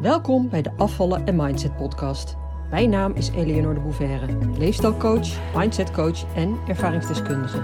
Welkom 0.00 0.48
bij 0.48 0.62
de 0.62 0.76
Afvallen 0.76 1.26
en 1.26 1.36
Mindset 1.36 1.76
podcast. 1.76 2.36
Mijn 2.70 2.90
naam 2.90 3.12
is 3.12 3.28
Eleonore 3.28 3.74
de 3.74 3.80
Bouverre, 3.80 4.58
leefstijlcoach, 4.58 5.54
mindsetcoach 5.56 6.34
en 6.34 6.58
ervaringsdeskundige. 6.68 7.58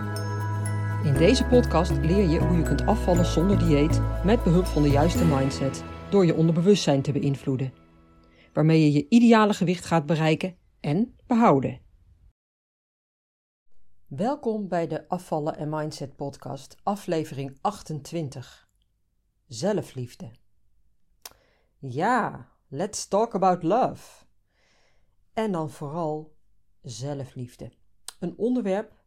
In 1.04 1.14
deze 1.14 1.44
podcast 1.44 1.90
leer 1.90 2.28
je 2.28 2.38
hoe 2.38 2.56
je 2.56 2.62
kunt 2.62 2.86
afvallen 2.86 3.26
zonder 3.26 3.58
dieet 3.58 4.00
met 4.24 4.42
behulp 4.42 4.64
van 4.64 4.82
de 4.82 4.88
juiste 4.88 5.24
mindset 5.24 5.84
door 6.10 6.26
je 6.26 6.34
onderbewustzijn 6.34 7.02
te 7.02 7.12
beïnvloeden, 7.12 7.72
waarmee 8.52 8.80
je 8.80 8.92
je 8.92 9.06
ideale 9.08 9.54
gewicht 9.54 9.84
gaat 9.84 10.06
bereiken 10.06 10.56
en 10.80 11.14
behouden. 11.26 11.80
Welkom 14.06 14.68
bij 14.68 14.86
de 14.86 15.08
Afvallen 15.08 15.56
en 15.56 15.68
Mindset 15.68 16.16
podcast, 16.16 16.76
aflevering 16.82 17.58
28. 17.60 18.68
Zelfliefde. 19.46 20.30
Ja, 21.78 22.52
let's 22.68 23.08
talk 23.08 23.34
about 23.34 23.62
love. 23.62 24.24
En 25.32 25.52
dan 25.52 25.70
vooral 25.70 26.36
zelfliefde. 26.82 27.72
Een 28.20 28.38
onderwerp 28.38 29.04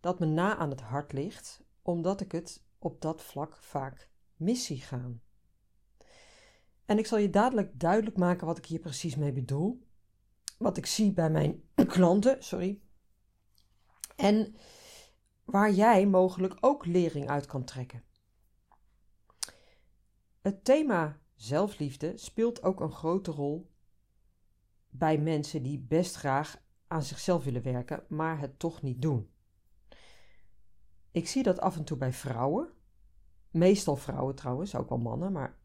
dat 0.00 0.18
me 0.18 0.26
na 0.26 0.56
aan 0.56 0.70
het 0.70 0.80
hart 0.80 1.12
ligt, 1.12 1.62
omdat 1.82 2.20
ik 2.20 2.32
het 2.32 2.64
op 2.78 3.00
dat 3.00 3.22
vlak 3.22 3.56
vaak 3.56 4.08
mis 4.36 4.64
zie 4.64 4.80
gaan. 4.80 5.22
En 6.84 6.98
ik 6.98 7.06
zal 7.06 7.18
je 7.18 7.30
dadelijk 7.30 7.80
duidelijk 7.80 8.16
maken 8.16 8.46
wat 8.46 8.58
ik 8.58 8.66
hier 8.66 8.80
precies 8.80 9.16
mee 9.16 9.32
bedoel. 9.32 9.86
Wat 10.58 10.76
ik 10.76 10.86
zie 10.86 11.12
bij 11.12 11.30
mijn 11.30 11.62
klanten, 11.86 12.42
sorry. 12.42 12.80
En 14.16 14.56
waar 15.44 15.70
jij 15.70 16.06
mogelijk 16.06 16.56
ook 16.60 16.86
lering 16.86 17.28
uit 17.28 17.46
kan 17.46 17.64
trekken. 17.64 18.04
Het 20.40 20.64
thema 20.64 21.21
zelfliefde 21.42 22.12
speelt 22.16 22.62
ook 22.62 22.80
een 22.80 22.92
grote 22.92 23.30
rol 23.30 23.70
bij 24.88 25.18
mensen 25.18 25.62
die 25.62 25.78
best 25.78 26.14
graag 26.14 26.62
aan 26.86 27.02
zichzelf 27.02 27.44
willen 27.44 27.62
werken, 27.62 28.04
maar 28.08 28.38
het 28.38 28.58
toch 28.58 28.82
niet 28.82 29.02
doen. 29.02 29.30
Ik 31.10 31.28
zie 31.28 31.42
dat 31.42 31.60
af 31.60 31.76
en 31.76 31.84
toe 31.84 31.96
bij 31.96 32.12
vrouwen, 32.12 32.68
meestal 33.50 33.96
vrouwen 33.96 34.34
trouwens, 34.34 34.74
ook 34.74 34.88
wel 34.88 34.98
mannen, 34.98 35.32
maar 35.32 35.58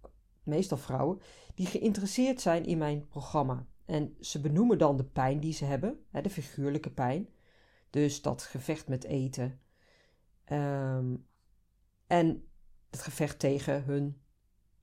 meestal 0.43 0.77
vrouwen, 0.77 1.21
die 1.55 1.65
geïnteresseerd 1.65 2.41
zijn 2.41 2.65
in 2.65 2.77
mijn 2.77 3.07
programma. 3.07 3.67
En 3.85 4.15
ze 4.19 4.41
benoemen 4.41 4.77
dan 4.77 4.97
de 4.97 5.05
pijn 5.05 5.39
die 5.39 5.53
ze 5.53 5.65
hebben, 5.65 6.05
de 6.11 6.29
figuurlijke 6.29 6.91
pijn. 6.91 7.29
Dus 7.89 8.21
dat 8.21 8.41
gevecht 8.41 8.87
met 8.87 9.03
eten. 9.03 9.59
Ehm, 10.43 11.15
en 12.07 12.47
het 12.89 13.01
gevecht 13.01 13.39
tegen 13.39 13.83
hun 13.83 14.21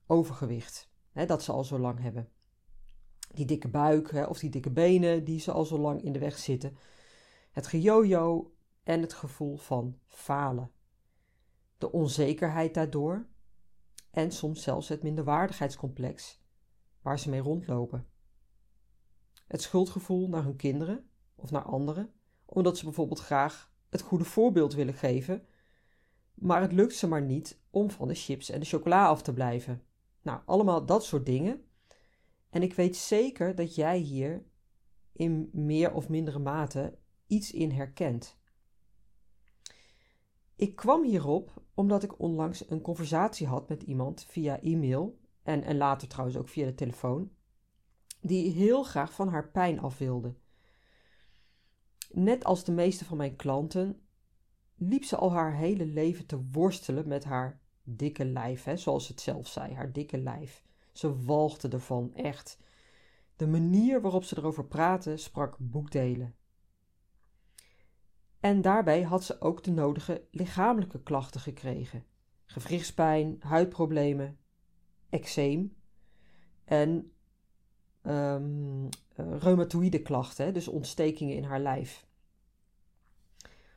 overgewicht. 0.07 0.89
Hè, 1.11 1.25
dat 1.25 1.43
ze 1.43 1.51
al 1.51 1.63
zo 1.63 1.79
lang 1.79 1.99
hebben. 1.99 2.29
Die 3.33 3.45
dikke 3.45 3.67
buik 3.67 4.11
hè, 4.11 4.23
of 4.23 4.39
die 4.39 4.49
dikke 4.49 4.71
benen 4.71 5.23
die 5.23 5.39
ze 5.39 5.51
al 5.51 5.65
zo 5.65 5.77
lang 5.77 6.01
in 6.01 6.13
de 6.13 6.19
weg 6.19 6.37
zitten. 6.37 6.77
Het 7.51 7.67
gejojo 7.67 8.53
en 8.83 9.01
het 9.01 9.13
gevoel 9.13 9.57
van 9.57 9.99
falen. 10.05 10.71
De 11.77 11.91
onzekerheid 11.91 12.73
daardoor 12.73 13.27
en 14.11 14.31
soms 14.31 14.63
zelfs 14.63 14.87
het 14.87 15.03
minderwaardigheidscomplex 15.03 16.41
waar 17.01 17.19
ze 17.19 17.29
mee 17.29 17.39
rondlopen. 17.39 18.07
Het 19.47 19.61
schuldgevoel 19.61 20.29
naar 20.29 20.43
hun 20.43 20.55
kinderen 20.55 21.09
of 21.35 21.51
naar 21.51 21.63
anderen, 21.63 22.13
omdat 22.45 22.77
ze 22.77 22.83
bijvoorbeeld 22.83 23.19
graag 23.19 23.71
het 23.89 24.01
goede 24.01 24.23
voorbeeld 24.23 24.73
willen 24.73 24.93
geven, 24.93 25.47
maar 26.33 26.61
het 26.61 26.71
lukt 26.71 26.95
ze 26.95 27.07
maar 27.07 27.21
niet 27.21 27.59
om 27.69 27.91
van 27.91 28.07
de 28.07 28.15
chips 28.15 28.49
en 28.49 28.59
de 28.59 28.65
chocola 28.65 29.07
af 29.07 29.21
te 29.21 29.33
blijven. 29.33 29.83
Nou, 30.25 30.41
allemaal 30.45 30.85
dat 30.85 31.05
soort 31.05 31.25
dingen. 31.25 31.65
En 32.49 32.61
ik 32.61 32.73
weet 32.73 32.95
zeker 32.95 33.55
dat 33.55 33.75
jij 33.75 33.97
hier 33.97 34.45
in 35.11 35.49
meer 35.53 35.93
of 35.93 36.09
mindere 36.09 36.39
mate 36.39 36.97
iets 37.27 37.51
in 37.51 37.71
herkent. 37.71 38.37
Ik 40.55 40.75
kwam 40.75 41.03
hierop 41.03 41.63
omdat 41.73 42.03
ik 42.03 42.19
onlangs 42.19 42.69
een 42.69 42.81
conversatie 42.81 43.47
had 43.47 43.69
met 43.69 43.83
iemand 43.83 44.25
via 44.27 44.61
e-mail 44.61 45.19
en, 45.43 45.63
en 45.63 45.77
later 45.77 46.07
trouwens 46.07 46.37
ook 46.37 46.49
via 46.49 46.65
de 46.65 46.75
telefoon, 46.75 47.31
die 48.21 48.51
heel 48.51 48.83
graag 48.83 49.13
van 49.13 49.27
haar 49.27 49.51
pijn 49.51 49.79
af 49.79 49.97
wilde. 49.97 50.35
Net 52.11 52.43
als 52.43 52.63
de 52.63 52.71
meeste 52.71 53.05
van 53.05 53.17
mijn 53.17 53.35
klanten 53.35 54.07
liep 54.75 55.03
ze 55.03 55.15
al 55.15 55.31
haar 55.31 55.55
hele 55.55 55.85
leven 55.85 56.25
te 56.25 56.43
worstelen 56.51 57.07
met 57.07 57.23
haar 57.23 57.63
dikke 57.85 58.25
lijf, 58.25 58.63
hè, 58.63 58.77
zoals 58.77 59.07
het 59.07 59.21
zelf 59.21 59.47
zei, 59.47 59.73
haar 59.73 59.91
dikke 59.91 60.17
lijf. 60.17 60.63
Ze 60.91 61.23
walgde 61.23 61.69
ervan, 61.69 62.13
echt. 62.13 62.59
De 63.35 63.47
manier 63.47 64.01
waarop 64.01 64.23
ze 64.23 64.37
erover 64.37 64.65
praatte 64.65 65.17
sprak 65.17 65.55
boekdelen. 65.59 66.35
En 68.39 68.61
daarbij 68.61 69.01
had 69.01 69.23
ze 69.23 69.41
ook 69.41 69.63
de 69.63 69.71
nodige 69.71 70.27
lichamelijke 70.31 71.03
klachten 71.03 71.41
gekregen: 71.41 72.05
gewrichtspijn, 72.45 73.35
huidproblemen, 73.39 74.37
eczeem 75.09 75.75
en 76.65 77.11
um, 78.03 78.89
reumatoïde 79.15 80.01
klachten, 80.01 80.53
dus 80.53 80.67
ontstekingen 80.67 81.35
in 81.35 81.43
haar 81.43 81.59
lijf. 81.59 82.07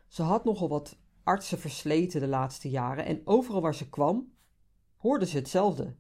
Ze 0.07 0.23
had 0.23 0.45
nogal 0.45 0.69
wat 0.69 0.99
artsen 1.29 1.59
versleten 1.59 2.21
de 2.21 2.27
laatste 2.27 2.71
jaren 2.71 3.05
en 3.05 3.21
overal 3.25 3.61
waar 3.61 3.75
ze 3.75 3.89
kwam, 3.89 4.33
hoorde 4.97 5.27
ze 5.27 5.37
hetzelfde. 5.37 5.97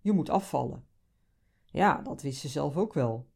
Je 0.00 0.12
moet 0.12 0.30
afvallen. 0.30 0.86
Ja, 1.64 2.02
dat 2.02 2.22
wist 2.22 2.40
ze 2.40 2.48
zelf 2.48 2.76
ook 2.76 2.94
wel. 2.94 3.28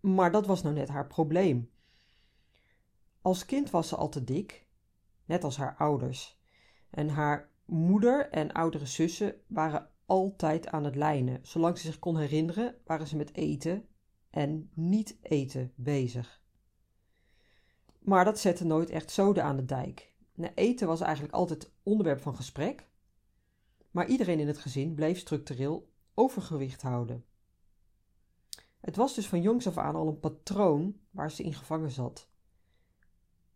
Maar 0.00 0.32
dat 0.32 0.46
was 0.46 0.62
nou 0.62 0.74
net 0.74 0.88
haar 0.88 1.06
probleem. 1.06 1.70
Als 3.22 3.44
kind 3.44 3.70
was 3.70 3.88
ze 3.88 3.96
al 3.96 4.08
te 4.08 4.24
dik, 4.24 4.66
net 5.24 5.44
als 5.44 5.56
haar 5.56 5.76
ouders. 5.76 6.38
En 6.90 7.08
haar 7.08 7.50
moeder 7.64 8.30
en 8.30 8.52
oudere 8.52 8.86
zussen 8.86 9.34
waren 9.46 9.90
altijd 10.06 10.68
aan 10.68 10.84
het 10.84 10.96
lijnen. 10.96 11.38
Zolang 11.42 11.78
ze 11.78 11.86
zich 11.86 11.98
kon 11.98 12.16
herinneren, 12.16 12.76
waren 12.84 13.06
ze 13.06 13.16
met 13.16 13.34
eten 13.34 13.88
en 14.30 14.70
niet 14.74 15.18
eten 15.22 15.72
bezig. 15.74 16.42
Maar 18.08 18.24
dat 18.24 18.38
zette 18.38 18.64
nooit 18.64 18.90
echt 18.90 19.10
zoden 19.10 19.44
aan 19.44 19.56
de 19.56 19.64
dijk. 19.64 20.14
Eten 20.54 20.86
was 20.86 21.00
eigenlijk 21.00 21.34
altijd 21.34 21.70
onderwerp 21.82 22.20
van 22.20 22.36
gesprek, 22.36 22.88
maar 23.90 24.06
iedereen 24.06 24.38
in 24.38 24.46
het 24.46 24.58
gezin 24.58 24.94
bleef 24.94 25.18
structureel 25.18 25.92
overgewicht 26.14 26.82
houden. 26.82 27.24
Het 28.80 28.96
was 28.96 29.14
dus 29.14 29.28
van 29.28 29.42
jongs 29.42 29.66
af 29.66 29.78
aan 29.78 29.94
al 29.94 30.08
een 30.08 30.20
patroon 30.20 31.00
waar 31.10 31.30
ze 31.30 31.42
in 31.42 31.54
gevangen 31.54 31.90
zat. 31.90 32.28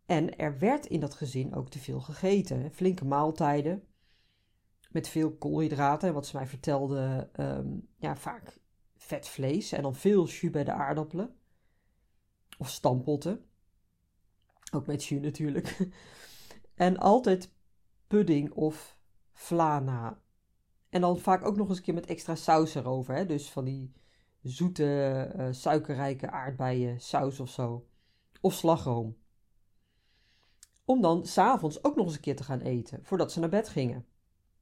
En 0.05 0.37
er 0.37 0.59
werd 0.59 0.85
in 0.85 0.99
dat 0.99 1.13
gezin 1.13 1.55
ook 1.55 1.69
te 1.69 1.79
veel 1.79 2.01
gegeten. 2.01 2.71
Flinke 2.71 3.05
maaltijden 3.05 3.87
met 4.91 5.07
veel 5.07 5.35
koolhydraten. 5.35 6.07
En 6.07 6.13
wat 6.13 6.27
ze 6.27 6.35
mij 6.35 6.47
vertelde, 6.47 7.29
ehm, 7.33 7.77
ja, 7.97 8.15
vaak 8.15 8.59
vet 8.95 9.27
vlees 9.27 9.71
en 9.71 9.81
dan 9.81 9.95
veel 9.95 10.27
jus 10.27 10.51
bij 10.51 10.63
de 10.63 10.73
aardappelen. 10.73 11.35
Of 12.57 12.69
stampotten. 12.69 13.47
Ook 14.73 14.85
met 14.85 15.03
jus 15.03 15.21
natuurlijk. 15.21 15.77
En 16.73 16.97
altijd 16.97 17.51
pudding 18.07 18.51
of 18.51 18.97
flana. 19.31 20.21
En 20.89 21.01
dan 21.01 21.19
vaak 21.19 21.45
ook 21.45 21.55
nog 21.55 21.69
eens 21.69 21.77
een 21.77 21.83
keer 21.83 21.93
met 21.93 22.05
extra 22.05 22.35
saus 22.35 22.75
erover. 22.75 23.15
Hè? 23.15 23.25
Dus 23.25 23.51
van 23.51 23.65
die 23.65 23.93
zoete, 24.41 25.31
uh, 25.37 25.47
suikerrijke 25.51 26.31
aardbeien 26.31 27.01
saus 27.01 27.39
of 27.39 27.49
zo. 27.49 27.87
Of 28.41 28.53
slagroom. 28.53 29.17
Om 30.85 31.01
dan 31.01 31.25
s'avonds 31.25 31.83
ook 31.83 31.95
nog 31.95 32.05
eens 32.05 32.15
een 32.15 32.21
keer 32.21 32.35
te 32.35 32.43
gaan 32.43 32.61
eten, 32.61 32.99
voordat 33.03 33.31
ze 33.31 33.39
naar 33.39 33.49
bed 33.49 33.69
gingen. 33.69 34.05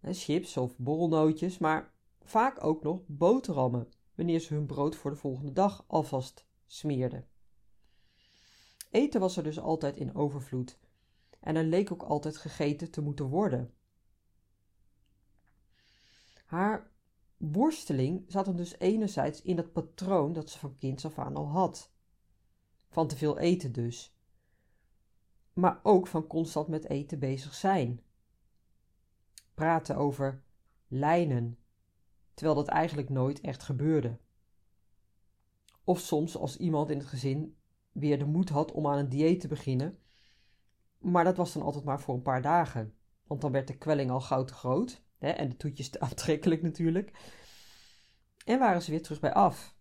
chips 0.02 0.58
of 0.58 0.78
borrelnootjes, 0.78 1.58
maar 1.58 1.94
vaak 2.22 2.64
ook 2.64 2.84
nog 2.84 3.02
boterhammen, 3.06 3.88
wanneer 4.16 4.40
ze 4.40 4.54
hun 4.54 4.66
brood 4.66 4.96
voor 4.96 5.12
de 5.12 5.18
volgende 5.18 5.54
dag 5.54 5.84
alvast 5.88 6.46
smeerden. 6.68 7.31
Eten 8.92 9.20
was 9.20 9.38
er 9.38 9.44
dus 9.44 9.60
altijd 9.60 9.98
in 9.98 10.16
overvloed 10.16 10.80
en 11.40 11.56
er 11.56 11.64
leek 11.64 11.92
ook 11.92 12.02
altijd 12.02 12.38
gegeten 12.38 12.92
te 12.92 13.02
moeten 13.02 13.26
worden. 13.26 13.74
Haar 16.46 16.92
worsteling 17.38 18.26
zat 18.28 18.46
hem 18.46 18.56
dus 18.56 18.80
enerzijds 18.80 19.42
in 19.42 19.58
het 19.58 19.72
patroon 19.72 20.34
dat 20.34 20.50
ze 20.50 20.60
van 20.60 20.78
kinds 20.78 21.06
af 21.06 21.20
aan 21.20 21.36
al 21.36 21.48
had. 21.48 21.92
Van 22.90 23.08
te 23.08 23.18
veel 23.18 23.38
eten 23.38 23.72
dus. 23.72 24.16
Maar 25.54 25.80
ook 25.84 26.08
van 26.08 26.28
constant 26.28 26.68
met 26.68 26.90
eten 26.90 27.20
bezig 27.20 27.54
zijn. 27.54 28.02
Praten 29.54 29.96
over 29.96 30.44
lijnen, 30.88 31.58
terwijl 32.34 32.56
dat 32.56 32.68
eigenlijk 32.68 33.10
nooit 33.10 33.42
echt 33.42 33.64
gebeurde. 33.64 34.20
Of 35.84 36.00
soms 36.00 36.38
als 36.38 36.58
iemand 36.58 36.90
in 36.90 36.98
het 36.98 37.08
gezin 37.08 37.61
weer 37.92 38.20
de 38.20 38.26
moed 38.26 38.50
had 38.50 38.72
om 38.72 38.88
aan 38.88 38.98
een 38.98 39.10
dieet 39.10 39.40
te 39.40 39.48
beginnen, 39.48 40.00
maar 40.98 41.24
dat 41.24 41.38
was 41.38 41.54
dan 41.54 41.62
altijd 41.62 41.84
maar 41.84 42.02
voor 42.02 42.16
een 42.16 42.22
paar 42.22 42.42
dagen. 42.42 42.96
Want 43.28 43.42
dan 43.42 43.52
werd 43.52 43.68
de 43.68 43.78
kwelling 43.78 44.12
al 44.12 44.22
gauw 44.22 44.44
te 44.44 44.54
groot. 44.54 45.04
Hè, 45.18 45.30
en 45.30 45.50
de 45.50 45.58
toetjes 45.58 45.90
te 45.90 46.00
aantrekkelijk 46.10 46.62
natuurlijk. 46.62 47.12
en 48.46 48.60
waren 48.60 48.82
ze 48.82 48.92
weer 48.92 49.02
terug 49.02 49.20
bij 49.20 49.34
af. 49.34 49.76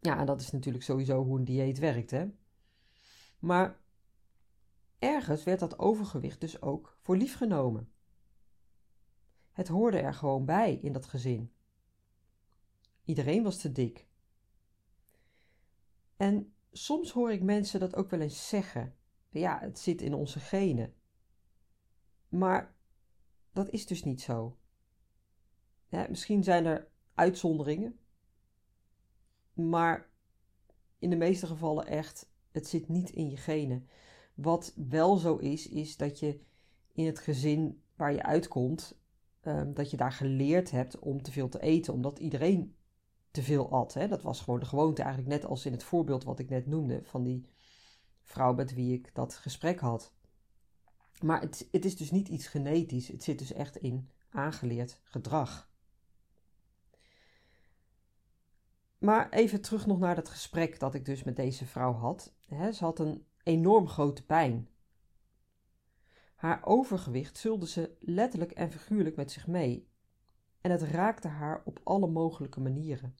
Ja, 0.00 0.18
en 0.18 0.26
dat 0.26 0.40
is 0.40 0.50
natuurlijk 0.50 0.84
sowieso 0.84 1.24
hoe 1.24 1.38
een 1.38 1.44
dieet 1.44 1.78
werkt, 1.78 2.10
hè. 2.10 2.26
Maar 3.38 3.80
ergens 4.98 5.44
werd 5.44 5.60
dat 5.60 5.78
overgewicht 5.78 6.40
dus 6.40 6.62
ook 6.62 6.98
voor 7.00 7.16
lief 7.16 7.36
genomen. 7.36 7.92
Het 9.52 9.68
hoorde 9.68 9.98
er 9.98 10.14
gewoon 10.14 10.44
bij 10.44 10.74
in 10.74 10.92
dat 10.92 11.06
gezin. 11.06 11.52
Iedereen 13.04 13.42
was 13.42 13.58
te 13.58 13.72
dik. 13.72 14.08
En 16.22 16.52
soms 16.72 17.10
hoor 17.10 17.32
ik 17.32 17.42
mensen 17.42 17.80
dat 17.80 17.94
ook 17.94 18.10
wel 18.10 18.20
eens 18.20 18.48
zeggen. 18.48 18.94
Ja, 19.28 19.58
het 19.60 19.78
zit 19.78 20.02
in 20.02 20.14
onze 20.14 20.40
genen. 20.40 20.94
Maar 22.28 22.74
dat 23.52 23.70
is 23.70 23.86
dus 23.86 24.04
niet 24.04 24.20
zo. 24.20 24.58
Ja, 25.88 26.06
misschien 26.08 26.42
zijn 26.42 26.64
er 26.64 26.88
uitzonderingen, 27.14 27.98
maar 29.52 30.10
in 30.98 31.10
de 31.10 31.16
meeste 31.16 31.46
gevallen 31.46 31.86
echt, 31.86 32.30
het 32.50 32.66
zit 32.66 32.88
niet 32.88 33.10
in 33.10 33.30
je 33.30 33.36
genen. 33.36 33.88
Wat 34.34 34.74
wel 34.88 35.16
zo 35.16 35.36
is, 35.36 35.68
is 35.68 35.96
dat 35.96 36.18
je 36.18 36.40
in 36.92 37.06
het 37.06 37.18
gezin 37.18 37.82
waar 37.96 38.12
je 38.12 38.22
uitkomt, 38.22 39.00
um, 39.42 39.74
dat 39.74 39.90
je 39.90 39.96
daar 39.96 40.12
geleerd 40.12 40.70
hebt 40.70 40.98
om 40.98 41.22
te 41.22 41.32
veel 41.32 41.48
te 41.48 41.60
eten, 41.60 41.92
omdat 41.92 42.18
iedereen 42.18 42.76
te 43.32 43.42
veel 43.42 43.70
at. 43.70 43.94
Hè? 43.94 44.08
Dat 44.08 44.22
was 44.22 44.40
gewoon 44.40 44.60
de 44.60 44.66
gewoonte, 44.66 45.02
eigenlijk 45.02 45.34
net 45.34 45.44
als 45.44 45.66
in 45.66 45.72
het 45.72 45.82
voorbeeld 45.82 46.24
wat 46.24 46.38
ik 46.38 46.48
net 46.48 46.66
noemde 46.66 47.00
van 47.04 47.22
die 47.22 47.46
vrouw 48.22 48.54
met 48.54 48.74
wie 48.74 48.94
ik 48.94 49.14
dat 49.14 49.34
gesprek 49.34 49.80
had. 49.80 50.12
Maar 51.20 51.40
het, 51.40 51.68
het 51.70 51.84
is 51.84 51.96
dus 51.96 52.10
niet 52.10 52.28
iets 52.28 52.46
genetisch, 52.46 53.08
het 53.08 53.22
zit 53.22 53.38
dus 53.38 53.52
echt 53.52 53.76
in 53.76 54.10
aangeleerd 54.30 55.00
gedrag. 55.04 55.70
Maar 58.98 59.30
even 59.30 59.60
terug 59.60 59.86
nog 59.86 59.98
naar 59.98 60.14
dat 60.14 60.28
gesprek 60.28 60.78
dat 60.78 60.94
ik 60.94 61.04
dus 61.04 61.22
met 61.22 61.36
deze 61.36 61.66
vrouw 61.66 61.92
had. 61.92 62.34
ze 62.48 62.76
had 62.78 62.98
een 62.98 63.26
enorm 63.42 63.88
grote 63.88 64.24
pijn. 64.24 64.68
Haar 66.34 66.60
overgewicht 66.64 67.38
zulde 67.38 67.66
ze 67.66 67.96
letterlijk 68.00 68.50
en 68.50 68.70
figuurlijk 68.70 69.16
met 69.16 69.30
zich 69.30 69.46
mee. 69.46 69.88
En 70.60 70.70
het 70.70 70.82
raakte 70.82 71.28
haar 71.28 71.62
op 71.64 71.80
alle 71.82 72.06
mogelijke 72.06 72.60
manieren. 72.60 73.14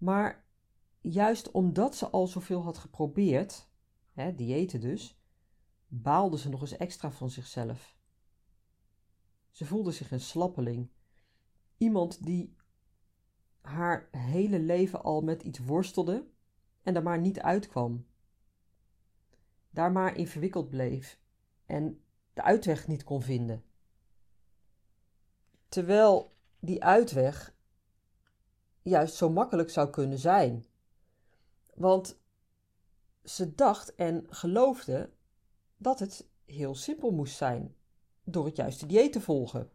Maar 0.00 0.44
juist 1.00 1.50
omdat 1.50 1.96
ze 1.96 2.08
al 2.08 2.26
zoveel 2.26 2.62
had 2.62 2.78
geprobeerd, 2.78 3.68
hè, 4.12 4.34
diëten 4.34 4.80
dus, 4.80 5.20
baalde 5.86 6.38
ze 6.38 6.48
nog 6.48 6.60
eens 6.60 6.76
extra 6.76 7.10
van 7.12 7.30
zichzelf. 7.30 7.96
Ze 9.50 9.66
voelde 9.66 9.90
zich 9.90 10.10
een 10.10 10.20
slappeling. 10.20 10.90
Iemand 11.76 12.24
die 12.24 12.56
haar 13.60 14.08
hele 14.10 14.60
leven 14.60 15.02
al 15.02 15.20
met 15.20 15.42
iets 15.42 15.58
worstelde 15.58 16.30
en 16.82 16.94
daar 16.94 17.02
maar 17.02 17.20
niet 17.20 17.40
uitkwam. 17.40 18.06
Daar 19.70 19.92
maar 19.92 20.16
in 20.16 20.28
verwikkeld 20.28 20.70
bleef 20.70 21.20
en 21.66 22.04
de 22.32 22.42
uitweg 22.42 22.86
niet 22.86 23.04
kon 23.04 23.22
vinden. 23.22 23.64
Terwijl 25.68 26.36
die 26.58 26.84
uitweg 26.84 27.58
juist 28.82 29.14
zo 29.14 29.30
makkelijk 29.30 29.70
zou 29.70 29.90
kunnen 29.90 30.18
zijn. 30.18 30.64
Want 31.74 32.20
ze 33.24 33.54
dacht 33.54 33.94
en 33.94 34.26
geloofde 34.28 35.10
dat 35.76 35.98
het 35.98 36.28
heel 36.44 36.74
simpel 36.74 37.10
moest 37.10 37.36
zijn 37.36 37.74
door 38.24 38.44
het 38.44 38.56
juiste 38.56 38.86
dieet 38.86 39.12
te 39.12 39.20
volgen. 39.20 39.70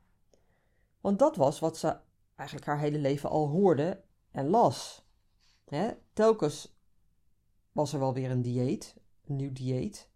Want 1.01 1.19
dat 1.19 1.35
was 1.35 1.59
wat 1.59 1.77
ze 1.77 1.97
eigenlijk 2.35 2.67
haar 2.67 2.79
hele 2.79 2.97
leven 2.97 3.29
al 3.29 3.47
hoorde 3.47 4.03
en 4.31 4.47
las. 4.49 5.05
telkens 6.13 6.75
was 7.71 7.93
er 7.93 7.99
wel 7.99 8.13
weer 8.13 8.31
een 8.31 8.41
dieet, 8.41 8.95
een 9.25 9.35
nieuw 9.35 9.51
dieet, 9.51 10.09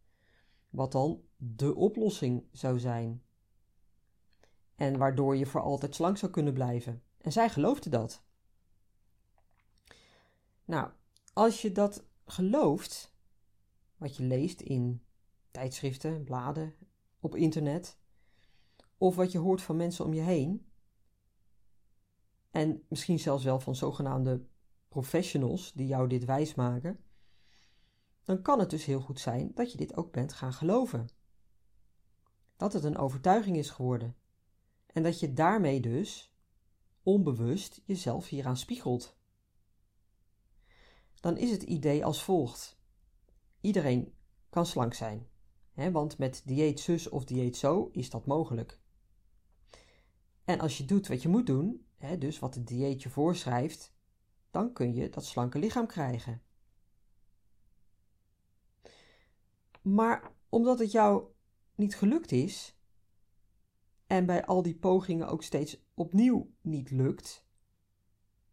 wat 0.70 0.92
dan 0.92 1.22
de 1.38 1.76
oplossing 1.76 2.48
zou 2.52 2.80
zijn. 2.80 3.24
En 4.76 4.98
waardoor 4.98 5.36
je 5.36 5.46
voor 5.46 5.62
altijd 5.62 5.96
slank 5.96 6.18
zou 6.18 6.32
kunnen 6.32 6.54
blijven. 6.54 7.04
En 7.18 7.32
zij 7.32 7.50
geloofde 7.50 7.90
dat. 7.90 8.24
Nou, 10.70 10.92
als 11.34 11.62
je 11.62 11.72
dat 11.72 12.06
gelooft, 12.26 13.14
wat 13.98 14.16
je 14.18 14.24
leest 14.24 14.62
in 14.62 15.04
tijdschriften, 15.52 16.24
bladen, 16.24 16.76
op 17.20 17.36
internet, 17.36 17.98
of 18.98 19.16
wat 19.16 19.32
je 19.32 19.38
hoort 19.38 19.62
van 19.62 19.76
mensen 19.76 20.06
om 20.06 20.14
je 20.14 20.22
heen, 20.22 20.72
en 22.52 22.84
misschien 22.90 23.20
zelfs 23.20 23.44
wel 23.44 23.60
van 23.60 23.76
zogenaamde 23.76 24.46
professionals 24.88 25.74
die 25.74 25.88
jou 25.88 26.08
dit 26.08 26.26
wijsmaken, 26.26 27.00
dan 28.24 28.42
kan 28.42 28.60
het 28.60 28.70
dus 28.70 28.86
heel 28.86 29.02
goed 29.02 29.20
zijn 29.20 29.52
dat 29.54 29.72
je 29.72 29.78
dit 29.78 29.96
ook 29.98 30.12
bent 30.12 30.34
gaan 30.34 30.54
geloven. 30.54 31.10
Dat 32.58 32.74
het 32.74 32.84
een 32.84 32.98
overtuiging 32.98 33.58
is 33.58 33.70
geworden. 33.70 34.16
En 34.86 35.04
dat 35.04 35.20
je 35.20 35.34
daarmee 35.34 35.80
dus 35.80 36.34
onbewust 37.04 37.82
jezelf 37.86 38.28
hieraan 38.28 38.58
spiegelt. 38.58 39.19
Dan 41.20 41.38
is 41.38 41.52
het 41.52 41.64
idee 41.64 42.06
als 42.06 42.24
volgt: 42.24 42.80
iedereen 43.62 44.14
kan 44.50 44.66
slank 44.66 44.94
zijn, 44.94 45.28
hè, 45.74 45.92
want 45.92 46.18
met 46.18 46.42
dieet 46.46 46.80
zus 46.80 47.10
of 47.10 47.26
dieet 47.26 47.58
zo 47.58 47.90
is 47.92 48.10
dat 48.10 48.26
mogelijk. 48.26 48.80
En 50.44 50.60
als 50.60 50.78
je 50.78 50.86
doet 50.86 51.08
wat 51.08 51.22
je 51.22 51.30
moet 51.30 51.46
doen, 51.46 51.86
hè, 51.96 52.18
dus 52.18 52.40
wat 52.40 52.56
het 52.56 52.68
dieet 52.68 53.04
je 53.04 53.10
voorschrijft, 53.10 53.94
dan 54.52 54.74
kun 54.74 54.94
je 54.94 55.10
dat 55.10 55.26
slanke 55.26 55.60
lichaam 55.60 55.88
krijgen. 55.88 56.42
Maar 59.82 60.32
omdat 60.50 60.80
het 60.80 60.92
jou 60.92 61.28
niet 61.76 61.96
gelukt 61.96 62.32
is, 62.32 62.78
en 64.08 64.26
bij 64.26 64.46
al 64.46 64.62
die 64.62 64.76
pogingen 64.76 65.28
ook 65.28 65.44
steeds 65.44 65.84
opnieuw 65.94 66.52
niet 66.62 66.92
lukt, 66.92 67.46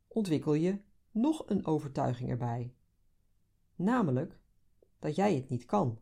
ontwikkel 0.08 0.54
je 0.54 0.80
nog 1.16 1.42
een 1.46 1.66
overtuiging 1.66 2.30
erbij. 2.30 2.74
Namelijk 3.74 4.38
dat 4.98 5.14
jij 5.14 5.34
het 5.34 5.48
niet 5.48 5.64
kan. 5.64 6.00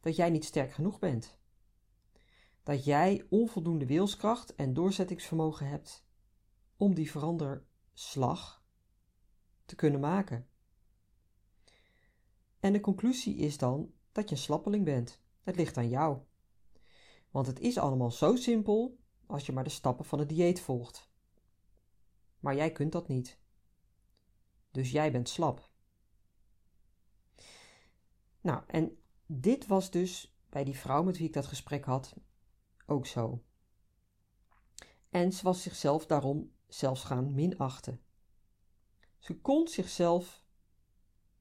Dat 0.00 0.16
jij 0.16 0.30
niet 0.30 0.44
sterk 0.44 0.72
genoeg 0.72 0.98
bent 0.98 1.38
dat 2.64 2.84
jij 2.84 3.26
onvoldoende 3.28 3.86
wilskracht 3.86 4.54
en 4.54 4.74
doorzettingsvermogen 4.74 5.66
hebt 5.68 6.06
om 6.76 6.94
die 6.94 7.10
veranderslag 7.10 8.64
te 9.64 9.74
kunnen 9.74 10.00
maken. 10.00 10.48
En 12.60 12.72
de 12.72 12.80
conclusie 12.80 13.36
is 13.36 13.58
dan 13.58 13.92
dat 14.12 14.28
je 14.28 14.34
een 14.34 14.40
slappeling 14.40 14.84
bent. 14.84 15.20
Het 15.42 15.56
ligt 15.56 15.76
aan 15.76 15.88
jou. 15.88 16.18
Want 17.30 17.46
het 17.46 17.60
is 17.60 17.78
allemaal 17.78 18.10
zo 18.10 18.36
simpel 18.36 18.98
als 19.26 19.46
je 19.46 19.52
maar 19.52 19.64
de 19.64 19.70
stappen 19.70 20.04
van 20.04 20.18
het 20.18 20.28
dieet 20.28 20.60
volgt. 20.60 21.12
Maar 22.44 22.54
jij 22.54 22.72
kunt 22.72 22.92
dat 22.92 23.08
niet. 23.08 23.38
Dus 24.70 24.90
jij 24.90 25.12
bent 25.12 25.28
slap. 25.28 25.70
Nou, 28.40 28.62
en 28.66 29.02
dit 29.26 29.66
was 29.66 29.90
dus 29.90 30.36
bij 30.48 30.64
die 30.64 30.78
vrouw 30.78 31.02
met 31.02 31.16
wie 31.18 31.26
ik 31.26 31.32
dat 31.32 31.46
gesprek 31.46 31.84
had 31.84 32.14
ook 32.86 33.06
zo. 33.06 33.42
En 35.08 35.32
ze 35.32 35.42
was 35.42 35.62
zichzelf 35.62 36.06
daarom 36.06 36.52
zelfs 36.68 37.04
gaan 37.04 37.34
minachten. 37.34 38.00
Ze 39.18 39.40
kon 39.40 39.68
zichzelf 39.68 40.44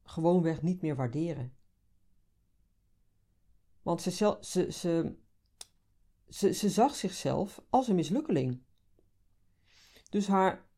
gewoonweg 0.03 0.61
niet 0.61 0.81
meer 0.81 0.95
waarderen. 0.95 1.55
Want 3.81 4.01
ze, 4.01 4.11
ze, 4.11 4.37
ze, 4.71 5.15
ze, 6.29 6.53
ze 6.53 6.69
zag 6.69 6.95
zichzelf 6.95 7.61
als 7.69 7.87
een 7.87 7.95
mislukkeling. 7.95 8.63
Dus 10.09 10.27
haar 10.27 10.71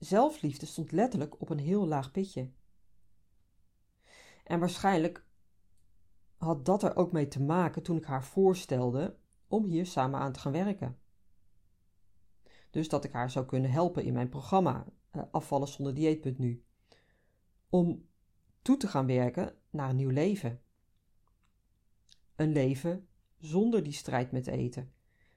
zelfliefde 0.00 0.66
stond 0.66 0.92
letterlijk 0.92 1.40
op 1.40 1.50
een 1.50 1.58
heel 1.58 1.86
laag 1.86 2.10
pitje. 2.10 2.50
En 4.44 4.60
waarschijnlijk 4.60 5.26
had 6.36 6.64
dat 6.64 6.82
er 6.82 6.96
ook 6.96 7.12
mee 7.12 7.28
te 7.28 7.42
maken 7.42 7.82
toen 7.82 7.96
ik 7.96 8.04
haar 8.04 8.24
voorstelde 8.24 9.16
om 9.48 9.64
hier 9.64 9.86
samen 9.86 10.20
aan 10.20 10.32
te 10.32 10.40
gaan 10.40 10.52
werken. 10.52 10.98
Dus 12.70 12.88
dat 12.88 13.04
ik 13.04 13.12
haar 13.12 13.30
zou 13.30 13.46
kunnen 13.46 13.70
helpen 13.70 14.04
in 14.04 14.12
mijn 14.12 14.28
programma 14.28 14.86
uh, 15.12 15.22
Afvallen 15.30 15.68
zonder 15.68 15.94
dieet.nu. 15.94 16.64
Om 17.68 18.08
toe 18.62 18.76
te 18.76 18.88
gaan 18.88 19.06
werken 19.06 19.56
naar 19.70 19.90
een 19.90 19.96
nieuw 19.96 20.10
leven. 20.10 20.62
Een 22.36 22.52
leven 22.52 23.08
zonder 23.38 23.82
die 23.82 23.92
strijd 23.92 24.32
met 24.32 24.46
eten, 24.46 24.92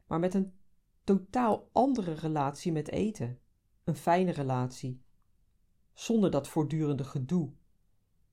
maar 0.07 0.19
met 0.19 0.33
een 0.33 0.53
totaal 1.03 1.69
andere 1.71 2.13
relatie 2.13 2.71
met 2.71 2.89
eten. 2.89 3.39
Een 3.83 3.95
fijne 3.95 4.31
relatie. 4.31 5.01
Zonder 5.93 6.31
dat 6.31 6.47
voortdurende 6.47 7.03
gedoe. 7.03 7.53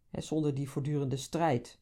Hè, 0.08 0.20
zonder 0.20 0.54
die 0.54 0.70
voortdurende 0.70 1.16
strijd. 1.16 1.80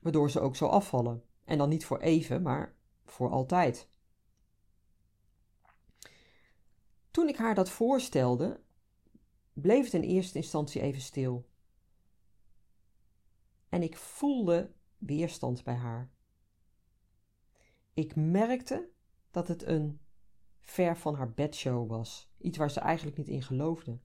Waardoor 0.00 0.30
ze 0.30 0.40
ook 0.40 0.56
zo 0.56 0.66
afvallen. 0.66 1.24
En 1.44 1.58
dan 1.58 1.68
niet 1.68 1.84
voor 1.84 1.98
even, 1.98 2.42
maar 2.42 2.74
voor 3.04 3.30
altijd. 3.30 3.88
Toen 7.10 7.28
ik 7.28 7.36
haar 7.36 7.54
dat 7.54 7.70
voorstelde, 7.70 8.60
bleef 9.52 9.84
het 9.84 9.94
in 9.94 10.02
eerste 10.02 10.38
instantie 10.38 10.80
even 10.80 11.00
stil. 11.00 11.48
En 13.68 13.82
ik 13.82 13.96
voelde 13.96 14.72
weerstand 14.98 15.64
bij 15.64 15.74
haar. 15.74 16.12
Ik 17.94 18.16
merkte 18.16 18.88
dat 19.30 19.48
het 19.48 19.62
een 19.62 20.00
ver 20.64 20.96
van 20.96 21.14
haar 21.14 21.32
bedshow 21.32 21.88
was, 21.88 22.30
iets 22.38 22.58
waar 22.58 22.70
ze 22.70 22.80
eigenlijk 22.80 23.16
niet 23.16 23.28
in 23.28 23.42
geloofde. 23.42 23.98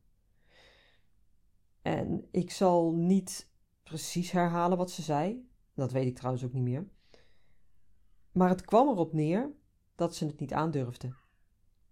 En 1.82 2.28
ik 2.32 2.52
zal 2.52 2.94
niet 2.94 3.52
precies 3.84 4.32
herhalen 4.32 4.78
wat 4.78 4.92
ze 4.92 5.02
zei, 5.02 5.50
dat 5.74 5.92
weet 5.92 6.08
ik 6.08 6.16
trouwens 6.16 6.44
ook 6.46 6.54
niet 6.54 6.64
meer. 6.64 6.88
Maar 8.32 8.50
het 8.50 8.66
kwam 8.66 8.88
erop 8.88 9.14
neer 9.14 9.52
dat 9.96 10.16
ze 10.16 10.26
het 10.26 10.40
niet 10.40 10.54
aandurfde, 10.54 11.14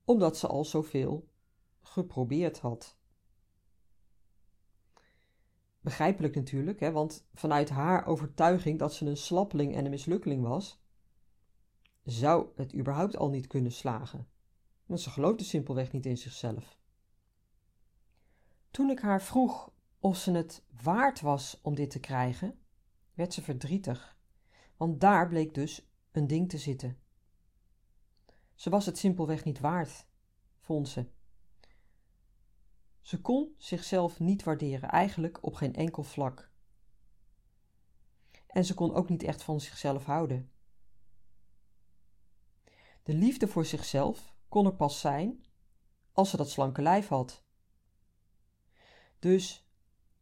omdat 0.06 0.38
ze 0.38 0.48
al 0.48 0.66
zoveel 0.66 1.30
geprobeerd 1.82 2.60
had. 2.60 2.98
Begrijpelijk 5.80 6.36
natuurlijk, 6.36 6.80
hè, 6.80 6.92
want 6.92 7.28
vanuit 7.34 7.70
haar 7.70 8.06
overtuiging 8.06 8.80
dat 8.80 8.94
ze 8.94 9.06
een 9.06 9.18
slappeling 9.18 9.76
en 9.76 9.86
een 9.86 9.92
mislukkeling 9.92 10.44
was, 10.44 10.82
zou 12.04 12.48
het 12.56 12.76
überhaupt 12.76 13.18
al 13.18 13.30
niet 13.30 13.48
kunnen 13.48 13.72
slagen. 13.72 14.28
Want 14.88 15.02
ze 15.02 15.10
geloofde 15.10 15.44
simpelweg 15.44 15.92
niet 15.92 16.06
in 16.06 16.18
zichzelf. 16.18 16.78
Toen 18.72 18.90
ik 18.90 19.00
haar 19.00 19.22
vroeg 19.22 19.72
of 20.00 20.18
ze 20.18 20.32
het 20.32 20.64
waard 20.82 21.22
was 21.22 21.60
om 21.62 21.76
dit 21.76 21.90
te 21.90 22.00
krijgen, 22.00 22.60
werd 23.14 23.34
ze 23.34 23.42
verdrietig, 23.42 24.18
want 24.78 25.00
daar 25.00 25.28
bleek 25.28 25.54
dus 25.54 25.90
een 26.12 26.28
ding 26.28 26.50
te 26.50 26.58
zitten. 26.58 27.00
Ze 28.56 28.70
was 28.70 28.86
het 28.86 28.98
simpelweg 28.98 29.44
niet 29.44 29.60
waard, 29.60 30.08
vond 30.60 30.90
ze. 30.90 31.06
Ze 33.02 33.22
kon 33.22 33.56
zichzelf 33.58 34.20
niet 34.20 34.44
waarderen, 34.44 34.90
eigenlijk 34.90 35.44
op 35.44 35.54
geen 35.54 35.76
enkel 35.76 36.04
vlak. 36.04 36.52
En 38.48 38.66
ze 38.66 38.74
kon 38.74 38.94
ook 38.94 39.10
niet 39.10 39.24
echt 39.24 39.44
van 39.44 39.62
zichzelf 39.62 40.06
houden. 40.06 40.52
De 43.04 43.14
liefde 43.14 43.48
voor 43.48 43.66
zichzelf 43.66 44.37
kon 44.50 44.66
er 44.66 44.76
pas 44.76 45.00
zijn 45.00 45.46
als 46.12 46.30
ze 46.30 46.38
dat 46.38 46.50
slanke 46.50 46.82
lijf 46.82 47.08
had. 47.08 47.44
Dus 49.20 49.68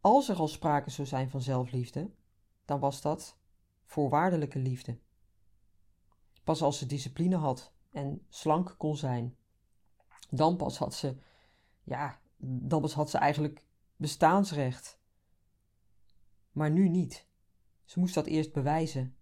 als 0.01 0.29
er 0.29 0.37
al 0.37 0.47
sprake 0.47 0.89
zou 0.89 1.07
zijn 1.07 1.29
van 1.29 1.41
zelfliefde, 1.41 2.11
dan 2.65 2.79
was 2.79 3.01
dat 3.01 3.37
voorwaardelijke 3.83 4.59
liefde. 4.59 4.99
Pas 6.43 6.61
als 6.61 6.77
ze 6.77 6.85
discipline 6.85 7.35
had 7.35 7.73
en 7.91 8.25
slank 8.29 8.75
kon 8.77 8.97
zijn, 8.97 9.37
dan 10.29 10.57
pas 10.57 10.77
had 10.77 10.93
ze, 10.93 11.17
ja, 11.83 12.19
dan 12.37 12.81
pas 12.81 12.93
had 12.93 13.09
ze 13.09 13.17
eigenlijk 13.17 13.63
bestaansrecht. 13.95 14.99
Maar 16.51 16.71
nu 16.71 16.89
niet. 16.89 17.27
Ze 17.83 17.99
moest 17.99 18.13
dat 18.13 18.25
eerst 18.25 18.53
bewijzen. 18.53 19.15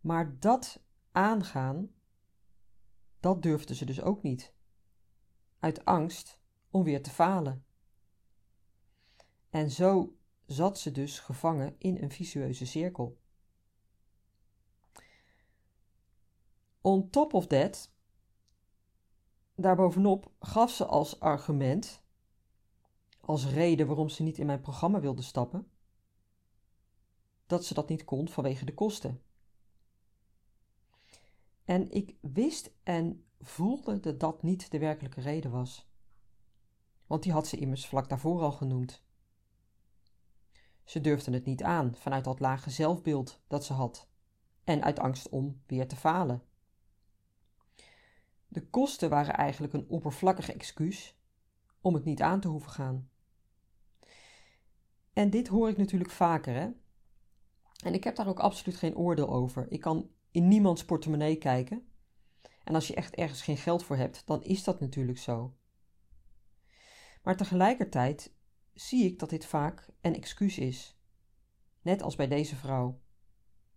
Maar 0.00 0.38
dat 0.38 0.82
aangaan, 1.12 1.90
dat 3.20 3.42
durfde 3.42 3.74
ze 3.74 3.84
dus 3.84 4.00
ook 4.00 4.22
niet. 4.22 4.52
Uit 5.58 5.84
angst 5.84 6.40
om 6.70 6.82
weer 6.82 7.02
te 7.02 7.10
falen. 7.10 7.64
En 9.50 9.70
zo 9.70 10.16
zat 10.46 10.78
ze 10.78 10.90
dus 10.90 11.18
gevangen 11.18 11.74
in 11.78 12.02
een 12.02 12.10
vicieuze 12.10 12.66
cirkel. 12.66 13.18
On 16.80 17.10
top 17.10 17.34
of 17.34 17.46
that, 17.46 17.92
daarbovenop 19.54 20.32
gaf 20.40 20.70
ze 20.70 20.86
als 20.86 21.20
argument, 21.20 22.02
als 23.20 23.46
reden 23.46 23.86
waarom 23.86 24.08
ze 24.08 24.22
niet 24.22 24.38
in 24.38 24.46
mijn 24.46 24.60
programma 24.60 25.00
wilde 25.00 25.22
stappen, 25.22 25.70
dat 27.46 27.64
ze 27.64 27.74
dat 27.74 27.88
niet 27.88 28.04
kon 28.04 28.28
vanwege 28.28 28.64
de 28.64 28.74
kosten. 28.74 29.22
En 31.68 31.90
ik 31.90 32.16
wist 32.20 32.70
en 32.82 33.24
voelde 33.40 34.00
dat 34.00 34.20
dat 34.20 34.42
niet 34.42 34.70
de 34.70 34.78
werkelijke 34.78 35.20
reden 35.20 35.50
was. 35.50 35.90
Want 37.06 37.22
die 37.22 37.32
had 37.32 37.46
ze 37.46 37.56
immers 37.56 37.86
vlak 37.86 38.08
daarvoor 38.08 38.40
al 38.40 38.52
genoemd. 38.52 39.04
Ze 40.84 41.00
durfde 41.00 41.30
het 41.30 41.44
niet 41.44 41.62
aan 41.62 41.94
vanuit 41.94 42.24
dat 42.24 42.40
lage 42.40 42.70
zelfbeeld 42.70 43.40
dat 43.46 43.64
ze 43.64 43.72
had 43.72 44.08
en 44.64 44.82
uit 44.82 44.98
angst 44.98 45.28
om 45.28 45.62
weer 45.66 45.88
te 45.88 45.96
falen. 45.96 46.42
De 48.46 48.68
kosten 48.68 49.10
waren 49.10 49.34
eigenlijk 49.34 49.72
een 49.72 49.88
oppervlakkig 49.88 50.50
excuus 50.50 51.18
om 51.80 51.94
het 51.94 52.04
niet 52.04 52.22
aan 52.22 52.40
te 52.40 52.48
hoeven 52.48 52.70
gaan. 52.70 53.10
En 55.12 55.30
dit 55.30 55.48
hoor 55.48 55.68
ik 55.68 55.76
natuurlijk 55.76 56.10
vaker, 56.10 56.54
hè? 56.54 56.70
En 57.84 57.94
ik 57.94 58.04
heb 58.04 58.16
daar 58.16 58.28
ook 58.28 58.40
absoluut 58.40 58.76
geen 58.76 58.96
oordeel 58.96 59.28
over. 59.28 59.66
Ik 59.70 59.80
kan 59.80 60.10
in 60.30 60.48
niemands 60.48 60.84
portemonnee 60.84 61.36
kijken. 61.36 61.88
En 62.64 62.74
als 62.74 62.86
je 62.86 62.94
echt 62.94 63.14
ergens 63.14 63.42
geen 63.42 63.56
geld 63.56 63.84
voor 63.84 63.96
hebt, 63.96 64.26
dan 64.26 64.42
is 64.42 64.64
dat 64.64 64.80
natuurlijk 64.80 65.18
zo. 65.18 65.56
Maar 67.22 67.36
tegelijkertijd 67.36 68.34
zie 68.74 69.04
ik 69.04 69.18
dat 69.18 69.30
dit 69.30 69.46
vaak 69.46 69.88
een 70.00 70.14
excuus 70.14 70.58
is. 70.58 70.98
Net 71.82 72.02
als 72.02 72.16
bij 72.16 72.28
deze 72.28 72.56
vrouw. 72.56 73.00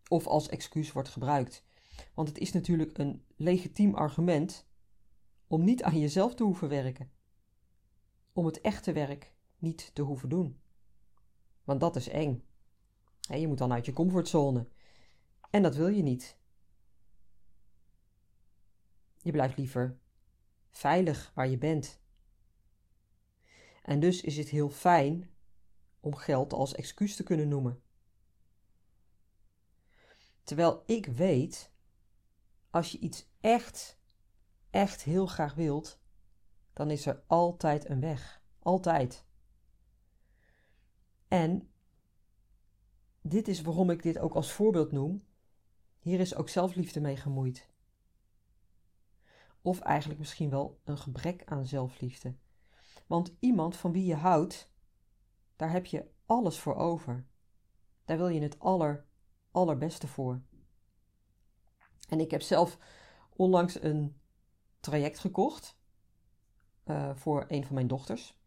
Of 0.08 0.27
als 0.27 0.50
excuus 0.50 0.91
wordt 0.91 1.10
gebruikt. 1.10 1.63
Want 2.13 2.27
het 2.27 2.38
is 2.38 2.51
natuurlijk 2.51 2.98
een 2.98 3.25
legitiem 3.36 3.96
argument 3.96 4.70
om 5.48 5.63
niet 5.63 5.84
aan 5.84 6.00
jezelf 6.00 6.36
te 6.36 6.43
hoeven 6.43 6.70
werken. 6.70 7.12
Om 8.34 8.46
het 8.46 8.62
echte 8.62 8.91
werk 8.91 9.34
niet 9.58 9.91
te 9.93 10.01
hoeven 10.01 10.29
doen. 10.29 10.62
Want 11.63 11.79
dat 11.79 11.96
is 11.96 12.08
eng. 12.08 12.43
Je 13.20 13.48
moet 13.48 13.58
dan 13.58 13.74
uit 13.74 13.86
je 13.86 13.93
comfortzone. 13.93 14.67
En 15.50 15.62
dat 15.62 15.75
wil 15.75 15.88
je 15.88 16.03
niet. 16.03 16.39
Je 19.22 19.32
blijft 19.32 19.58
liever 19.58 20.00
veilig 20.70 21.32
waar 21.36 21.48
je 21.48 21.58
bent. 21.58 22.00
En 23.82 24.00
dus 24.00 24.22
is 24.22 24.38
het 24.38 24.50
heel 24.50 24.70
fijn 24.70 25.30
om 26.00 26.16
geld 26.16 26.54
als 26.54 26.74
excuus 26.74 27.16
te 27.16 27.24
kunnen 27.24 27.48
noemen. 27.48 27.82
Terwijl 30.44 30.84
ik 30.86 31.06
weet, 31.06 31.72
als 32.70 32.92
je 32.92 33.00
iets 33.00 33.30
echt, 33.40 34.00
echt 34.70 35.04
heel 35.04 35.25
graag 35.25 35.54
wilt, 35.54 36.01
dan 36.74 36.92
is 36.92 37.06
er 37.06 37.24
altijd 37.28 37.90
een 37.90 38.00
weg. 38.00 38.42
Altijd. 38.60 39.25
En 41.28 41.72
dit 43.22 43.48
is 43.48 43.62
waarom 43.62 43.90
ik 43.90 44.04
dit 44.04 44.18
ook 44.18 44.34
als 44.34 44.51
voorbeeld 44.51 44.92
noem. 44.92 45.25
Hier 46.00 46.20
is 46.20 46.36
ook 46.36 46.50
zelfliefde 46.50 47.01
mee 47.01 47.18
gemoeid. 47.18 47.71
Of 49.62 49.80
eigenlijk 49.80 50.20
misschien 50.20 50.50
wel 50.50 50.80
een 50.84 50.98
gebrek 50.98 51.41
aan 51.46 51.65
zelfliefde. 51.65 52.36
Want 53.08 53.36
iemand 53.39 53.75
van 53.75 53.91
wie 53.91 54.06
je 54.06 54.15
houdt, 54.15 54.72
daar 55.56 55.72
heb 55.72 55.86
je 55.86 56.12
alles 56.25 56.60
voor 56.60 56.75
over. 56.75 57.25
Daar 58.06 58.18
wil 58.18 58.27
je 58.27 58.41
het 58.41 58.60
aller, 58.60 59.06
allerbeste 59.51 60.08
voor. 60.08 60.41
En 62.10 62.20
ik 62.20 62.32
heb 62.32 62.41
zelf 62.41 62.77
onlangs 63.36 63.82
een 63.82 64.20
traject 64.80 65.20
gekocht 65.20 65.80
uh, 66.86 67.15
voor 67.15 67.46
een 67.48 67.65
van 67.65 67.75
mijn 67.75 67.88
dochters, 67.88 68.39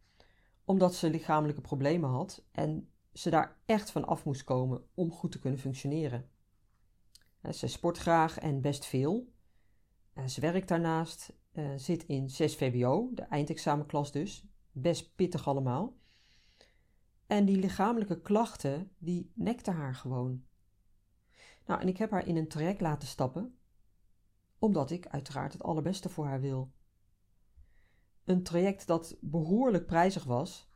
omdat 0.64 0.94
ze 0.94 1.10
lichamelijke 1.10 1.60
problemen 1.60 2.10
had 2.10 2.44
en 2.50 2.90
ze 3.12 3.30
daar 3.30 3.56
echt 3.66 3.90
van 3.90 4.04
af 4.04 4.24
moest 4.24 4.44
komen 4.44 4.88
om 4.94 5.12
goed 5.12 5.32
te 5.32 5.38
kunnen 5.38 5.60
functioneren. 5.60 6.30
Ze 7.52 7.66
sport 7.66 7.98
graag 7.98 8.38
en 8.38 8.60
best 8.60 8.84
veel. 8.84 9.32
Ze 10.26 10.40
werkt 10.40 10.68
daarnaast, 10.68 11.32
uh, 11.52 11.70
zit 11.76 12.04
in 12.04 12.30
6 12.30 12.56
VWO, 12.56 13.10
de 13.14 13.22
eindexamenklas 13.22 14.12
dus. 14.12 14.46
Best 14.72 15.14
pittig 15.14 15.48
allemaal. 15.48 15.96
En 17.26 17.44
die 17.44 17.56
lichamelijke 17.56 18.20
klachten, 18.20 18.90
die 18.98 19.32
nekten 19.34 19.74
haar 19.74 19.94
gewoon. 19.94 20.44
Nou, 21.66 21.80
en 21.80 21.88
ik 21.88 21.96
heb 21.96 22.10
haar 22.10 22.26
in 22.26 22.36
een 22.36 22.48
traject 22.48 22.80
laten 22.80 23.08
stappen, 23.08 23.58
omdat 24.58 24.90
ik 24.90 25.06
uiteraard 25.06 25.52
het 25.52 25.62
allerbeste 25.62 26.08
voor 26.08 26.26
haar 26.26 26.40
wil. 26.40 26.72
Een 28.24 28.42
traject 28.42 28.86
dat 28.86 29.16
behoorlijk 29.20 29.86
prijzig 29.86 30.24
was, 30.24 30.70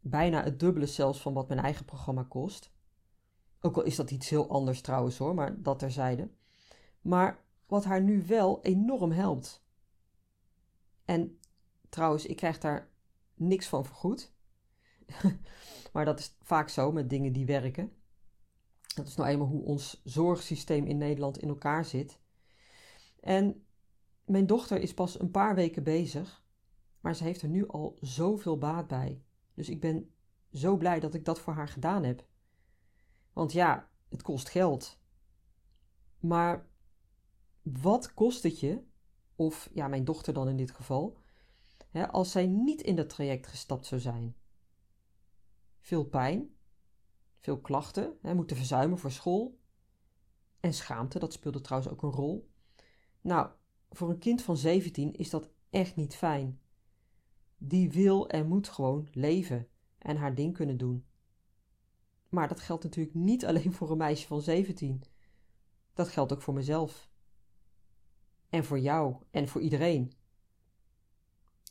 bijna 0.00 0.42
het 0.42 0.60
dubbele 0.60 0.86
zelfs 0.86 1.20
van 1.20 1.32
wat 1.32 1.48
mijn 1.48 1.60
eigen 1.60 1.84
programma 1.84 2.22
kost. 2.22 2.72
Ook 3.60 3.76
al 3.76 3.82
is 3.82 3.96
dat 3.96 4.10
iets 4.10 4.28
heel 4.28 4.48
anders 4.48 4.80
trouwens 4.80 5.18
hoor, 5.18 5.34
maar 5.34 5.62
dat 5.62 5.78
terzijde. 5.78 6.30
Maar 7.00 7.46
wat 7.68 7.84
haar 7.84 8.02
nu 8.02 8.26
wel 8.26 8.62
enorm 8.62 9.10
helpt. 9.10 9.64
En 11.04 11.38
trouwens, 11.88 12.26
ik 12.26 12.36
krijg 12.36 12.58
daar 12.58 12.90
niks 13.34 13.66
van 13.66 13.84
vergoed. 13.84 14.32
maar 15.92 16.04
dat 16.04 16.18
is 16.18 16.36
vaak 16.42 16.68
zo 16.68 16.92
met 16.92 17.10
dingen 17.10 17.32
die 17.32 17.46
werken. 17.46 17.92
Dat 18.94 19.06
is 19.06 19.14
nou 19.14 19.28
eenmaal 19.28 19.46
hoe 19.46 19.64
ons 19.64 20.00
zorgsysteem 20.04 20.86
in 20.86 20.98
Nederland 20.98 21.38
in 21.38 21.48
elkaar 21.48 21.84
zit. 21.84 22.20
En 23.20 23.66
mijn 24.24 24.46
dochter 24.46 24.80
is 24.80 24.94
pas 24.94 25.20
een 25.20 25.30
paar 25.30 25.54
weken 25.54 25.82
bezig, 25.82 26.44
maar 27.00 27.14
ze 27.14 27.24
heeft 27.24 27.42
er 27.42 27.48
nu 27.48 27.68
al 27.68 27.96
zoveel 28.00 28.58
baat 28.58 28.86
bij. 28.86 29.22
Dus 29.54 29.68
ik 29.68 29.80
ben 29.80 30.14
zo 30.52 30.76
blij 30.76 31.00
dat 31.00 31.14
ik 31.14 31.24
dat 31.24 31.40
voor 31.40 31.52
haar 31.52 31.68
gedaan 31.68 32.04
heb. 32.04 32.26
Want 33.32 33.52
ja, 33.52 33.90
het 34.08 34.22
kost 34.22 34.48
geld. 34.48 34.98
Maar 36.18 36.67
wat 37.72 38.14
kost 38.14 38.42
het 38.42 38.60
je, 38.60 38.82
of 39.36 39.70
ja, 39.72 39.88
mijn 39.88 40.04
dochter 40.04 40.34
dan 40.34 40.48
in 40.48 40.56
dit 40.56 40.70
geval, 40.70 41.18
hè, 41.90 42.08
als 42.10 42.30
zij 42.30 42.46
niet 42.46 42.82
in 42.82 42.96
dat 42.96 43.08
traject 43.08 43.46
gestapt 43.46 43.86
zou 43.86 44.00
zijn? 44.00 44.36
Veel 45.80 46.04
pijn, 46.04 46.54
veel 47.40 47.60
klachten, 47.60 48.18
hè, 48.22 48.34
moeten 48.34 48.56
verzuimen 48.56 48.98
voor 48.98 49.10
school. 49.10 49.58
En 50.60 50.74
schaamte, 50.74 51.18
dat 51.18 51.32
speelde 51.32 51.60
trouwens 51.60 51.92
ook 51.92 52.02
een 52.02 52.10
rol. 52.10 52.50
Nou, 53.20 53.50
voor 53.90 54.10
een 54.10 54.18
kind 54.18 54.42
van 54.42 54.56
17 54.56 55.12
is 55.12 55.30
dat 55.30 55.50
echt 55.70 55.96
niet 55.96 56.16
fijn. 56.16 56.60
Die 57.58 57.90
wil 57.90 58.28
en 58.28 58.48
moet 58.48 58.68
gewoon 58.68 59.08
leven 59.12 59.68
en 59.98 60.16
haar 60.16 60.34
ding 60.34 60.54
kunnen 60.54 60.76
doen. 60.76 61.06
Maar 62.28 62.48
dat 62.48 62.60
geldt 62.60 62.84
natuurlijk 62.84 63.14
niet 63.14 63.44
alleen 63.46 63.72
voor 63.72 63.90
een 63.90 63.96
meisje 63.96 64.26
van 64.26 64.40
17. 64.40 65.02
Dat 65.94 66.08
geldt 66.08 66.32
ook 66.32 66.42
voor 66.42 66.54
mezelf. 66.54 67.07
En 68.48 68.64
voor 68.64 68.78
jou 68.78 69.16
en 69.30 69.48
voor 69.48 69.60
iedereen. 69.60 70.12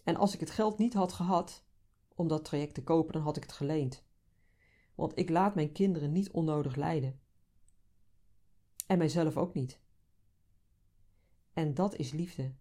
En 0.04 0.16
als 0.16 0.34
ik 0.34 0.40
het 0.40 0.52
geld 0.52 0.78
niet 0.78 0.94
had 0.94 1.14
gehad 1.14 1.66
om 2.16 2.28
dat 2.28 2.46
traject 2.46 2.74
te 2.74 2.84
kopen, 2.84 3.14
dan 3.14 3.22
had 3.22 3.38
ik 3.38 3.44
het 3.44 3.52
geleend. 3.52 4.06
Want 4.96 5.18
ik 5.18 5.30
laat 5.30 5.56
mijn 5.56 5.72
kinderen 5.72 6.12
niet 6.12 6.32
onnodig 6.32 6.76
lijden. 6.76 7.20
En 8.88 8.98
mijzelf 8.98 9.38
ook 9.38 9.54
niet. 9.54 9.80
En 11.54 11.74
dat 11.74 11.96
is 11.96 12.12
liefde. 12.12 12.54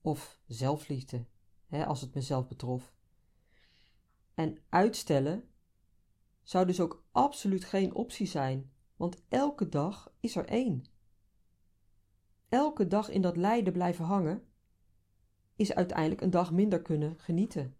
Of 0.00 0.40
zelfliefde, 0.46 1.26
hè, 1.66 1.86
als 1.86 2.00
het 2.00 2.14
mezelf 2.14 2.48
betrof. 2.48 2.92
En 4.34 4.58
uitstellen 4.68 5.48
zou 6.42 6.66
dus 6.66 6.80
ook 6.80 7.04
absoluut 7.10 7.64
geen 7.64 7.94
optie 7.94 8.26
zijn, 8.26 8.72
want 8.96 9.22
elke 9.28 9.68
dag 9.68 10.12
is 10.20 10.36
er 10.36 10.46
één. 10.46 10.84
Elke 12.50 12.86
dag 12.86 13.08
in 13.08 13.22
dat 13.22 13.36
lijden 13.36 13.72
blijven 13.72 14.04
hangen 14.04 14.42
is 15.56 15.74
uiteindelijk 15.74 16.20
een 16.20 16.30
dag 16.30 16.52
minder 16.52 16.82
kunnen 16.82 17.18
genieten. 17.18 17.76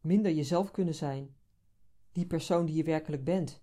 Minder 0.00 0.32
jezelf 0.32 0.70
kunnen 0.70 0.94
zijn, 0.94 1.36
die 2.12 2.26
persoon 2.26 2.66
die 2.66 2.76
je 2.76 2.84
werkelijk 2.84 3.24
bent. 3.24 3.62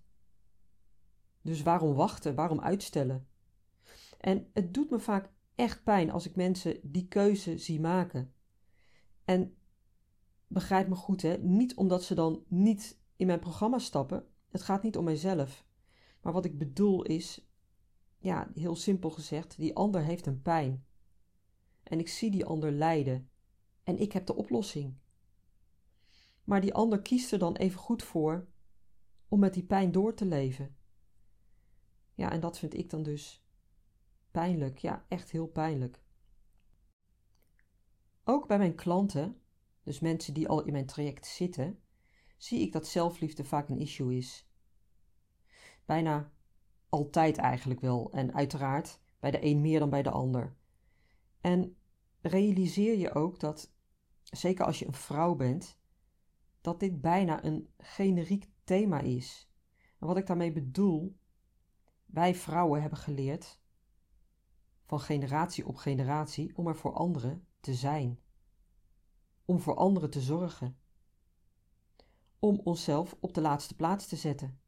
Dus 1.41 1.61
waarom 1.61 1.93
wachten, 1.93 2.35
waarom 2.35 2.59
uitstellen? 2.59 3.27
En 4.19 4.49
het 4.53 4.73
doet 4.73 4.89
me 4.89 4.99
vaak 4.99 5.29
echt 5.55 5.83
pijn 5.83 6.11
als 6.11 6.25
ik 6.25 6.35
mensen 6.35 6.79
die 6.83 7.07
keuze 7.07 7.57
zie 7.57 7.79
maken. 7.79 8.33
En 9.25 9.57
begrijp 10.47 10.87
me 10.87 10.95
goed, 10.95 11.21
hè? 11.21 11.37
Niet 11.37 11.75
omdat 11.75 12.03
ze 12.03 12.15
dan 12.15 12.43
niet 12.47 12.99
in 13.15 13.27
mijn 13.27 13.39
programma 13.39 13.79
stappen. 13.79 14.27
Het 14.49 14.61
gaat 14.61 14.83
niet 14.83 14.97
om 14.97 15.03
mijzelf. 15.03 15.65
Maar 16.21 16.33
wat 16.33 16.45
ik 16.45 16.57
bedoel 16.57 17.03
is, 17.03 17.47
ja, 18.23 18.51
heel 18.53 18.75
simpel 18.75 19.09
gezegd, 19.09 19.57
die 19.57 19.75
ander 19.75 20.03
heeft 20.03 20.25
een 20.25 20.41
pijn. 20.41 20.85
En 21.83 21.99
ik 21.99 22.07
zie 22.07 22.31
die 22.31 22.45
ander 22.45 22.71
lijden. 22.71 23.29
En 23.83 23.97
ik 23.97 24.11
heb 24.11 24.25
de 24.25 24.35
oplossing. 24.35 24.97
Maar 26.43 26.61
die 26.61 26.73
ander 26.73 27.01
kiest 27.01 27.31
er 27.31 27.39
dan 27.39 27.55
even 27.55 27.79
goed 27.79 28.03
voor 28.03 28.47
om 29.27 29.39
met 29.39 29.53
die 29.53 29.63
pijn 29.63 29.91
door 29.91 30.13
te 30.13 30.25
leven. 30.25 30.75
Ja, 32.13 32.31
en 32.31 32.39
dat 32.39 32.59
vind 32.59 32.73
ik 32.73 32.89
dan 32.89 33.03
dus 33.03 33.45
pijnlijk. 34.31 34.77
Ja, 34.77 35.05
echt 35.07 35.31
heel 35.31 35.47
pijnlijk. 35.47 36.03
Ook 38.23 38.47
bij 38.47 38.57
mijn 38.57 38.75
klanten, 38.75 39.41
dus 39.83 39.99
mensen 39.99 40.33
die 40.33 40.47
al 40.47 40.63
in 40.63 40.71
mijn 40.71 40.85
traject 40.85 41.25
zitten, 41.25 41.79
zie 42.37 42.59
ik 42.59 42.71
dat 42.71 42.87
zelfliefde 42.87 43.43
vaak 43.43 43.69
een 43.69 43.79
issue 43.79 44.17
is. 44.17 44.47
Bijna 45.85 46.32
altijd 46.93 47.37
eigenlijk 47.37 47.79
wel, 47.79 48.11
en 48.11 48.33
uiteraard 48.33 48.99
bij 49.19 49.31
de 49.31 49.45
een 49.45 49.61
meer 49.61 49.79
dan 49.79 49.89
bij 49.89 50.03
de 50.03 50.09
ander. 50.09 50.55
En 51.41 51.77
realiseer 52.21 52.97
je 52.97 53.13
ook 53.13 53.39
dat, 53.39 53.73
zeker 54.23 54.65
als 54.65 54.79
je 54.79 54.87
een 54.87 54.93
vrouw 54.93 55.35
bent, 55.35 55.79
dat 56.61 56.79
dit 56.79 57.01
bijna 57.01 57.43
een 57.43 57.73
generiek 57.77 58.49
thema 58.63 58.99
is. 58.99 59.51
En 59.99 60.07
wat 60.07 60.17
ik 60.17 60.27
daarmee 60.27 60.51
bedoel, 60.51 61.17
wij 62.05 62.35
vrouwen 62.35 62.81
hebben 62.81 62.99
geleerd, 62.99 63.59
van 64.85 64.99
generatie 64.99 65.67
op 65.67 65.75
generatie, 65.75 66.57
om 66.57 66.67
er 66.67 66.75
voor 66.75 66.93
anderen 66.93 67.47
te 67.59 67.73
zijn. 67.73 68.19
Om 69.45 69.59
voor 69.59 69.75
anderen 69.75 70.09
te 70.09 70.21
zorgen 70.21 70.77
om 72.39 72.61
onszelf 72.63 73.15
op 73.19 73.33
de 73.33 73.41
laatste 73.41 73.75
plaats 73.75 74.07
te 74.07 74.15
zetten. 74.15 74.61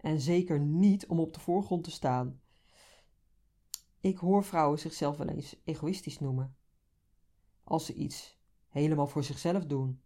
En 0.00 0.20
zeker 0.20 0.60
niet 0.60 1.06
om 1.06 1.20
op 1.20 1.34
de 1.34 1.40
voorgrond 1.40 1.84
te 1.84 1.90
staan. 1.90 2.40
Ik 4.00 4.18
hoor 4.18 4.44
vrouwen 4.44 4.78
zichzelf 4.78 5.16
wel 5.16 5.28
eens 5.28 5.56
egoïstisch 5.64 6.18
noemen. 6.18 6.56
Als 7.64 7.86
ze 7.86 7.94
iets 7.94 8.38
helemaal 8.68 9.06
voor 9.06 9.24
zichzelf 9.24 9.64
doen, 9.64 10.02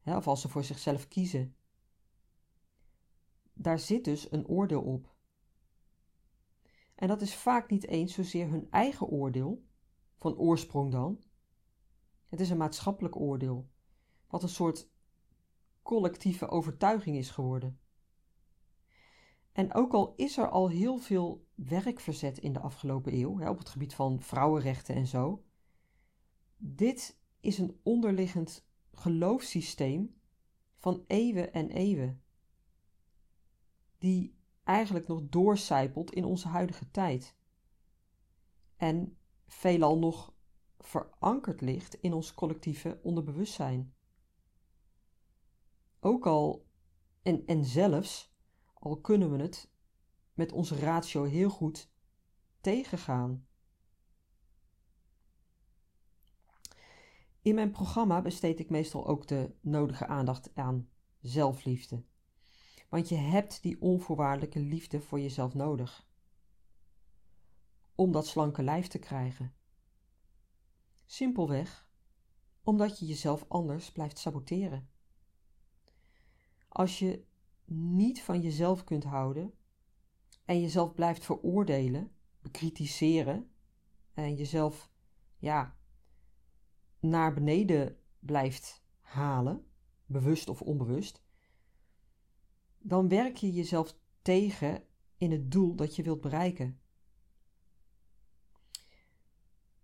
hè, 0.00 0.16
of 0.16 0.26
als 0.26 0.40
ze 0.40 0.48
voor 0.48 0.64
zichzelf 0.64 1.08
kiezen. 1.08 1.54
Daar 3.52 3.78
zit 3.78 4.04
dus 4.04 4.32
een 4.32 4.46
oordeel 4.46 4.82
op. 4.82 5.14
En 6.94 7.08
dat 7.08 7.20
is 7.20 7.34
vaak 7.34 7.70
niet 7.70 7.86
eens 7.86 8.14
zozeer 8.14 8.48
hun 8.48 8.70
eigen 8.70 9.06
oordeel, 9.06 9.64
van 10.16 10.36
oorsprong 10.36 10.92
dan. 10.92 11.22
Het 12.28 12.40
is 12.40 12.50
een 12.50 12.56
maatschappelijk 12.56 13.16
oordeel, 13.16 13.68
wat 14.26 14.42
een 14.42 14.48
soort 14.48 14.90
collectieve 15.82 16.48
overtuiging 16.48 17.16
is 17.16 17.30
geworden. 17.30 17.79
En 19.52 19.74
ook 19.74 19.92
al 19.92 20.14
is 20.16 20.36
er 20.38 20.48
al 20.48 20.68
heel 20.68 20.98
veel 20.98 21.46
werk 21.54 22.00
verzet 22.00 22.38
in 22.38 22.52
de 22.52 22.60
afgelopen 22.60 23.14
eeuw 23.14 23.38
hè, 23.38 23.48
op 23.48 23.58
het 23.58 23.68
gebied 23.68 23.94
van 23.94 24.20
vrouwenrechten 24.20 24.94
en 24.94 25.06
zo, 25.06 25.44
dit 26.56 27.18
is 27.40 27.58
een 27.58 27.80
onderliggend 27.82 28.68
geloofssysteem 28.92 30.20
van 30.76 31.04
eeuwen 31.06 31.52
en 31.52 31.70
eeuwen, 31.70 32.22
die 33.98 34.38
eigenlijk 34.64 35.06
nog 35.06 35.20
doorcijpelt 35.28 36.12
in 36.12 36.24
onze 36.24 36.48
huidige 36.48 36.90
tijd. 36.90 37.36
En 38.76 39.16
veelal 39.46 39.98
nog 39.98 40.34
verankerd 40.78 41.60
ligt 41.60 41.94
in 41.94 42.12
ons 42.12 42.34
collectieve 42.34 43.00
onderbewustzijn 43.02 43.94
ook 46.00 46.26
al, 46.26 46.66
en, 47.22 47.46
en 47.46 47.64
zelfs, 47.64 48.29
al 48.80 49.00
kunnen 49.00 49.30
we 49.30 49.42
het 49.42 49.70
met 50.34 50.52
onze 50.52 50.78
ratio 50.78 51.24
heel 51.24 51.50
goed 51.50 51.90
tegengaan. 52.60 53.46
In 57.42 57.54
mijn 57.54 57.70
programma 57.70 58.22
besteed 58.22 58.60
ik 58.60 58.70
meestal 58.70 59.06
ook 59.06 59.26
de 59.26 59.54
nodige 59.60 60.06
aandacht 60.06 60.54
aan 60.54 60.88
zelfliefde. 61.20 62.04
Want 62.88 63.08
je 63.08 63.16
hebt 63.16 63.62
die 63.62 63.80
onvoorwaardelijke 63.80 64.60
liefde 64.60 65.00
voor 65.00 65.20
jezelf 65.20 65.54
nodig. 65.54 66.08
Om 67.94 68.12
dat 68.12 68.26
slanke 68.26 68.62
lijf 68.62 68.86
te 68.86 68.98
krijgen. 68.98 69.54
Simpelweg 71.06 71.88
omdat 72.62 72.98
je 72.98 73.06
jezelf 73.06 73.44
anders 73.48 73.92
blijft 73.92 74.18
saboteren. 74.18 74.90
Als 76.68 76.98
je 76.98 77.24
niet 77.72 78.22
van 78.22 78.40
jezelf 78.40 78.84
kunt 78.84 79.04
houden 79.04 79.54
en 80.44 80.60
jezelf 80.60 80.94
blijft 80.94 81.24
veroordelen, 81.24 82.12
bekritiseren 82.40 83.50
en 84.14 84.34
jezelf 84.34 84.90
ja, 85.38 85.76
naar 87.00 87.34
beneden 87.34 87.96
blijft 88.18 88.84
halen, 89.00 89.66
bewust 90.06 90.48
of 90.48 90.62
onbewust, 90.62 91.22
dan 92.78 93.08
werk 93.08 93.36
je 93.36 93.52
jezelf 93.52 93.96
tegen 94.22 94.84
in 95.16 95.30
het 95.30 95.50
doel 95.50 95.74
dat 95.74 95.96
je 95.96 96.02
wilt 96.02 96.20
bereiken. 96.20 96.80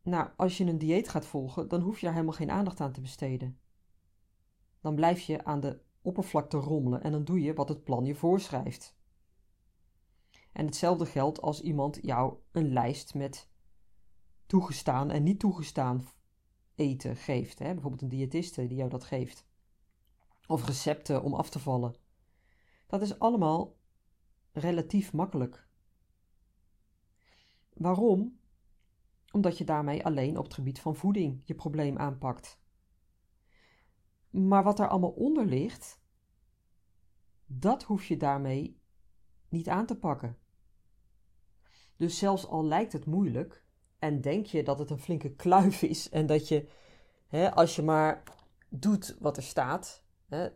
Nou, 0.02 0.30
als 0.36 0.56
je 0.56 0.64
een 0.64 0.78
dieet 0.78 1.08
gaat 1.08 1.26
volgen, 1.26 1.68
dan 1.68 1.80
hoef 1.80 1.98
je 1.98 2.04
daar 2.04 2.14
helemaal 2.14 2.36
geen 2.36 2.50
aandacht 2.50 2.80
aan 2.80 2.92
te 2.92 3.00
besteden. 3.00 3.58
Dan 4.80 4.94
blijf 4.94 5.20
je 5.20 5.44
aan 5.44 5.60
de 5.60 5.84
oppervlakte 6.06 6.56
rommelen 6.56 7.02
en 7.02 7.12
dan 7.12 7.24
doe 7.24 7.40
je 7.40 7.54
wat 7.54 7.68
het 7.68 7.84
plan 7.84 8.04
je 8.04 8.14
voorschrijft. 8.14 8.96
En 10.52 10.66
hetzelfde 10.66 11.06
geldt 11.06 11.40
als 11.42 11.60
iemand 11.60 11.98
jou 12.02 12.36
een 12.52 12.72
lijst 12.72 13.14
met 13.14 13.48
toegestaan 14.46 15.10
en 15.10 15.22
niet 15.22 15.38
toegestaan 15.38 16.08
eten 16.74 17.16
geeft. 17.16 17.58
Hè? 17.58 17.72
Bijvoorbeeld 17.72 18.02
een 18.02 18.08
diëtiste 18.08 18.66
die 18.66 18.76
jou 18.76 18.90
dat 18.90 19.04
geeft. 19.04 19.46
Of 20.46 20.66
recepten 20.66 21.22
om 21.22 21.34
af 21.34 21.50
te 21.50 21.58
vallen. 21.58 21.94
Dat 22.86 23.02
is 23.02 23.18
allemaal 23.18 23.76
relatief 24.52 25.12
makkelijk. 25.12 25.68
Waarom? 27.72 28.38
omdat 29.36 29.58
je 29.58 29.64
daarmee 29.64 30.04
alleen 30.04 30.38
op 30.38 30.44
het 30.44 30.54
gebied 30.54 30.80
van 30.80 30.96
voeding 30.96 31.42
je 31.44 31.54
probleem 31.54 31.98
aanpakt. 31.98 32.60
Maar 34.36 34.62
wat 34.62 34.78
er 34.78 34.88
allemaal 34.88 35.10
onder 35.10 35.46
ligt, 35.46 36.00
dat 37.46 37.82
hoef 37.82 38.04
je 38.04 38.16
daarmee 38.16 38.80
niet 39.48 39.68
aan 39.68 39.86
te 39.86 39.98
pakken. 39.98 40.38
Dus 41.96 42.18
zelfs 42.18 42.46
al 42.46 42.64
lijkt 42.64 42.92
het 42.92 43.06
moeilijk 43.06 43.64
en 43.98 44.20
denk 44.20 44.46
je 44.46 44.62
dat 44.62 44.78
het 44.78 44.90
een 44.90 45.00
flinke 45.00 45.34
kluif 45.34 45.82
is 45.82 46.08
en 46.08 46.26
dat 46.26 46.48
je, 46.48 46.68
hè, 47.26 47.54
als 47.54 47.76
je 47.76 47.82
maar 47.82 48.22
doet 48.68 49.16
wat 49.20 49.36
er 49.36 49.42
staat, 49.42 50.02
hè, 50.26 50.48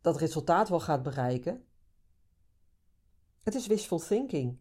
dat 0.00 0.16
resultaat 0.16 0.68
wel 0.68 0.80
gaat 0.80 1.02
bereiken. 1.02 1.64
Het 3.42 3.54
is 3.54 3.66
wishful 3.66 3.98
thinking. 3.98 4.58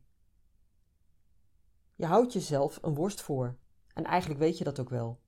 Je 1.96 2.06
houdt 2.06 2.34
jezelf 2.34 2.80
een 2.82 2.96
worst 2.96 3.22
voor. 3.22 3.58
En 3.94 4.04
eigenlijk 4.04 4.40
weet 4.40 4.58
je 4.58 4.64
dat 4.64 4.80
ook 4.80 4.90
wel. 4.90 5.22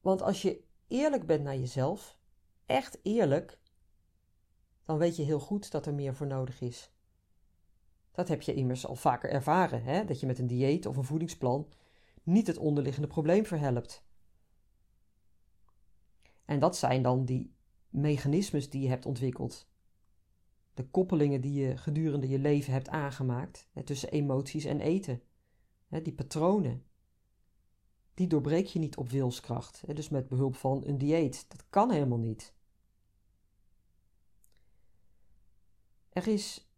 Want 0.00 0.22
als 0.22 0.42
je 0.42 0.70
eerlijk 0.92 1.26
bent 1.26 1.42
naar 1.44 1.56
jezelf, 1.56 2.18
echt 2.66 2.98
eerlijk, 3.02 3.58
dan 4.84 4.98
weet 4.98 5.16
je 5.16 5.22
heel 5.22 5.40
goed 5.40 5.70
dat 5.70 5.86
er 5.86 5.94
meer 5.94 6.14
voor 6.14 6.26
nodig 6.26 6.60
is. 6.60 6.92
Dat 8.12 8.28
heb 8.28 8.42
je 8.42 8.54
immers 8.54 8.86
al 8.86 8.96
vaker 8.96 9.30
ervaren, 9.30 9.82
hè? 9.82 10.04
dat 10.04 10.20
je 10.20 10.26
met 10.26 10.38
een 10.38 10.46
dieet 10.46 10.86
of 10.86 10.96
een 10.96 11.04
voedingsplan 11.04 11.68
niet 12.22 12.46
het 12.46 12.56
onderliggende 12.56 13.08
probleem 13.08 13.46
verhelpt. 13.46 14.04
En 16.44 16.58
dat 16.58 16.76
zijn 16.76 17.02
dan 17.02 17.24
die 17.24 17.54
mechanismes 17.88 18.70
die 18.70 18.82
je 18.82 18.88
hebt 18.88 19.06
ontwikkeld. 19.06 19.70
De 20.74 20.88
koppelingen 20.88 21.40
die 21.40 21.66
je 21.66 21.76
gedurende 21.76 22.28
je 22.28 22.38
leven 22.38 22.72
hebt 22.72 22.88
aangemaakt 22.88 23.68
hè, 23.72 23.82
tussen 23.82 24.10
emoties 24.10 24.64
en 24.64 24.80
eten. 24.80 25.22
Hè, 25.88 26.02
die 26.02 26.12
patronen. 26.12 26.84
Die 28.22 28.30
doorbreek 28.30 28.66
je 28.66 28.78
niet 28.78 28.96
op 28.96 29.08
wilskracht, 29.08 29.96
dus 29.96 30.08
met 30.08 30.28
behulp 30.28 30.56
van 30.56 30.82
een 30.86 30.98
dieet. 30.98 31.44
Dat 31.48 31.64
kan 31.70 31.90
helemaal 31.90 32.18
niet. 32.18 32.54
Er 36.08 36.28
is 36.28 36.72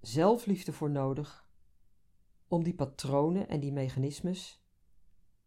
zelfliefde 0.00 0.72
voor 0.72 0.90
nodig 0.90 1.48
om 2.48 2.62
die 2.62 2.74
patronen 2.74 3.48
en 3.48 3.60
die 3.60 3.72
mechanismes 3.72 4.62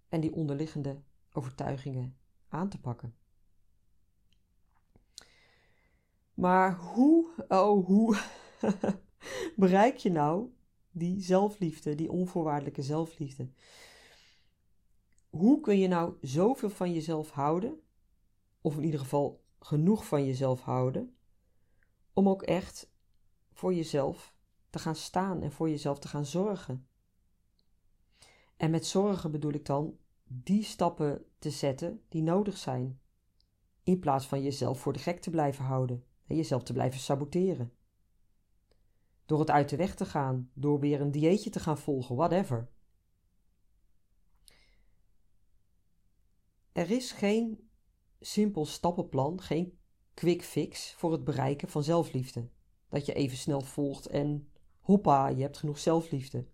en 0.09 0.21
die 0.21 0.33
onderliggende 0.33 1.01
overtuigingen 1.33 2.17
aan 2.47 2.69
te 2.69 2.79
pakken. 2.79 3.15
Maar 6.33 6.77
hoe, 6.77 7.45
oh 7.47 7.85
hoe, 7.85 8.17
bereik 9.55 9.97
je 9.97 10.11
nou 10.11 10.53
die 10.91 11.21
zelfliefde, 11.21 11.95
die 11.95 12.11
onvoorwaardelijke 12.11 12.81
zelfliefde? 12.81 13.49
Hoe 15.29 15.61
kun 15.61 15.77
je 15.77 15.87
nou 15.87 16.13
zoveel 16.21 16.69
van 16.69 16.93
jezelf 16.93 17.29
houden, 17.31 17.81
of 18.61 18.77
in 18.77 18.83
ieder 18.83 18.99
geval 18.99 19.43
genoeg 19.59 20.05
van 20.05 20.25
jezelf 20.25 20.61
houden, 20.61 21.15
om 22.13 22.29
ook 22.29 22.43
echt 22.43 22.91
voor 23.53 23.73
jezelf 23.73 24.33
te 24.69 24.79
gaan 24.79 24.95
staan 24.95 25.41
en 25.41 25.51
voor 25.51 25.69
jezelf 25.69 25.99
te 25.99 26.07
gaan 26.07 26.25
zorgen? 26.25 26.87
En 28.57 28.71
met 28.71 28.85
zorgen 28.85 29.31
bedoel 29.31 29.53
ik 29.53 29.65
dan 29.65 29.97
die 30.23 30.63
stappen 30.63 31.25
te 31.39 31.49
zetten 31.49 32.01
die 32.09 32.21
nodig 32.21 32.57
zijn, 32.57 32.99
in 33.83 33.99
plaats 33.99 34.27
van 34.27 34.41
jezelf 34.43 34.79
voor 34.79 34.93
de 34.93 34.99
gek 34.99 35.21
te 35.21 35.29
blijven 35.29 35.65
houden 35.65 36.03
en 36.27 36.35
jezelf 36.35 36.63
te 36.63 36.73
blijven 36.73 36.99
saboteren. 36.99 37.73
Door 39.25 39.39
het 39.39 39.49
uit 39.49 39.69
de 39.69 39.75
weg 39.75 39.95
te 39.95 40.05
gaan, 40.05 40.51
door 40.53 40.79
weer 40.79 41.01
een 41.01 41.11
dieetje 41.11 41.49
te 41.49 41.59
gaan 41.59 41.77
volgen, 41.77 42.15
whatever. 42.15 42.69
Er 46.71 46.91
is 46.91 47.11
geen 47.11 47.69
simpel 48.19 48.65
stappenplan, 48.65 49.41
geen 49.41 49.79
quick 50.13 50.43
fix 50.43 50.93
voor 50.93 51.11
het 51.11 51.23
bereiken 51.23 51.67
van 51.67 51.83
zelfliefde. 51.83 52.49
Dat 52.89 53.05
je 53.05 53.13
even 53.13 53.37
snel 53.37 53.61
volgt 53.61 54.07
en 54.07 54.51
hoppa, 54.79 55.27
je 55.27 55.41
hebt 55.41 55.57
genoeg 55.57 55.79
zelfliefde. 55.79 56.47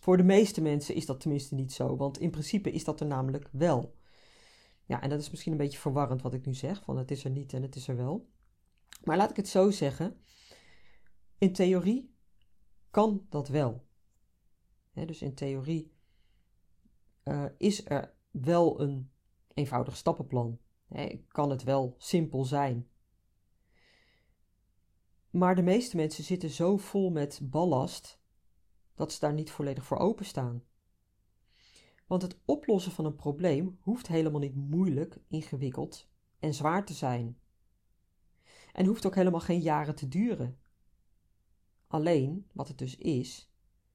Voor 0.00 0.16
de 0.16 0.22
meeste 0.22 0.60
mensen 0.60 0.94
is 0.94 1.06
dat 1.06 1.20
tenminste 1.20 1.54
niet 1.54 1.72
zo, 1.72 1.96
want 1.96 2.18
in 2.18 2.30
principe 2.30 2.72
is 2.72 2.84
dat 2.84 3.00
er 3.00 3.06
namelijk 3.06 3.48
wel. 3.52 3.96
Ja, 4.84 5.02
en 5.02 5.08
dat 5.08 5.20
is 5.20 5.30
misschien 5.30 5.52
een 5.52 5.58
beetje 5.58 5.78
verwarrend 5.78 6.22
wat 6.22 6.34
ik 6.34 6.46
nu 6.46 6.54
zeg, 6.54 6.82
van 6.82 6.96
het 6.96 7.10
is 7.10 7.24
er 7.24 7.30
niet 7.30 7.52
en 7.52 7.62
het 7.62 7.76
is 7.76 7.88
er 7.88 7.96
wel. 7.96 8.28
Maar 9.04 9.16
laat 9.16 9.30
ik 9.30 9.36
het 9.36 9.48
zo 9.48 9.70
zeggen. 9.70 10.20
In 11.38 11.52
theorie 11.52 12.14
kan 12.90 13.26
dat 13.28 13.48
wel. 13.48 13.86
dus 14.92 15.22
in 15.22 15.34
theorie 15.34 15.92
uh, 17.24 17.44
is 17.56 17.86
er 17.86 18.14
wel 18.30 18.80
een 18.80 19.10
eenvoudig 19.58 19.96
stappenplan. 19.96 20.58
kan 21.28 21.50
het 21.50 21.62
wel 21.62 21.94
simpel 21.98 22.44
zijn. 22.44 22.88
Maar 25.30 25.54
de 25.54 25.62
meeste 25.62 25.96
mensen 25.96 26.24
zitten 26.24 26.50
zo 26.50 26.76
vol 26.76 27.10
met 27.10 27.40
ballast 27.42 28.20
dat 28.94 29.12
ze 29.12 29.20
daar 29.20 29.32
niet 29.32 29.50
volledig 29.50 29.84
voor 29.84 29.98
openstaan. 29.98 30.62
Want 32.06 32.22
het 32.22 32.38
oplossen 32.44 32.92
van 32.92 33.04
een 33.04 33.16
probleem 33.16 33.78
hoeft 33.80 34.06
helemaal 34.06 34.40
niet 34.40 34.54
moeilijk, 34.54 35.18
ingewikkeld 35.28 36.08
en 36.38 36.54
zwaar 36.54 36.84
te 36.84 36.94
zijn. 36.94 37.38
En 38.72 38.86
hoeft 38.86 39.06
ook 39.06 39.14
helemaal 39.14 39.40
geen 39.40 39.60
jaren 39.60 39.94
te 39.94 40.08
duren. 40.08 40.58
Alleen, 41.86 42.46
wat 42.52 42.68
het 42.68 42.78
dus 42.78 42.96
is, 42.96 43.50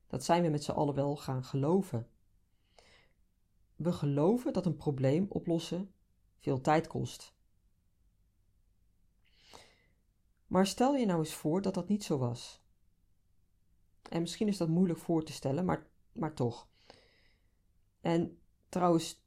dat 0.07 0.23
zijn 0.23 0.41
we 0.43 0.49
met 0.49 0.63
z'n 0.63 0.71
allen 0.71 0.95
wel 0.95 1.15
gaan 1.15 1.43
geloven. 1.43 2.07
We 3.83 3.91
geloven 3.91 4.53
dat 4.53 4.65
een 4.65 4.75
probleem 4.75 5.25
oplossen 5.29 5.93
veel 6.39 6.61
tijd 6.61 6.87
kost. 6.87 7.35
Maar 10.47 10.67
stel 10.67 10.95
je 10.95 11.05
nou 11.05 11.19
eens 11.19 11.33
voor 11.33 11.61
dat 11.61 11.73
dat 11.73 11.87
niet 11.87 12.03
zo 12.03 12.17
was. 12.17 12.63
En 14.09 14.21
misschien 14.21 14.47
is 14.47 14.57
dat 14.57 14.67
moeilijk 14.67 14.99
voor 14.99 15.23
te 15.23 15.31
stellen, 15.31 15.65
maar, 15.65 15.87
maar 16.11 16.33
toch. 16.33 16.67
En 18.01 18.39
trouwens, 18.69 19.25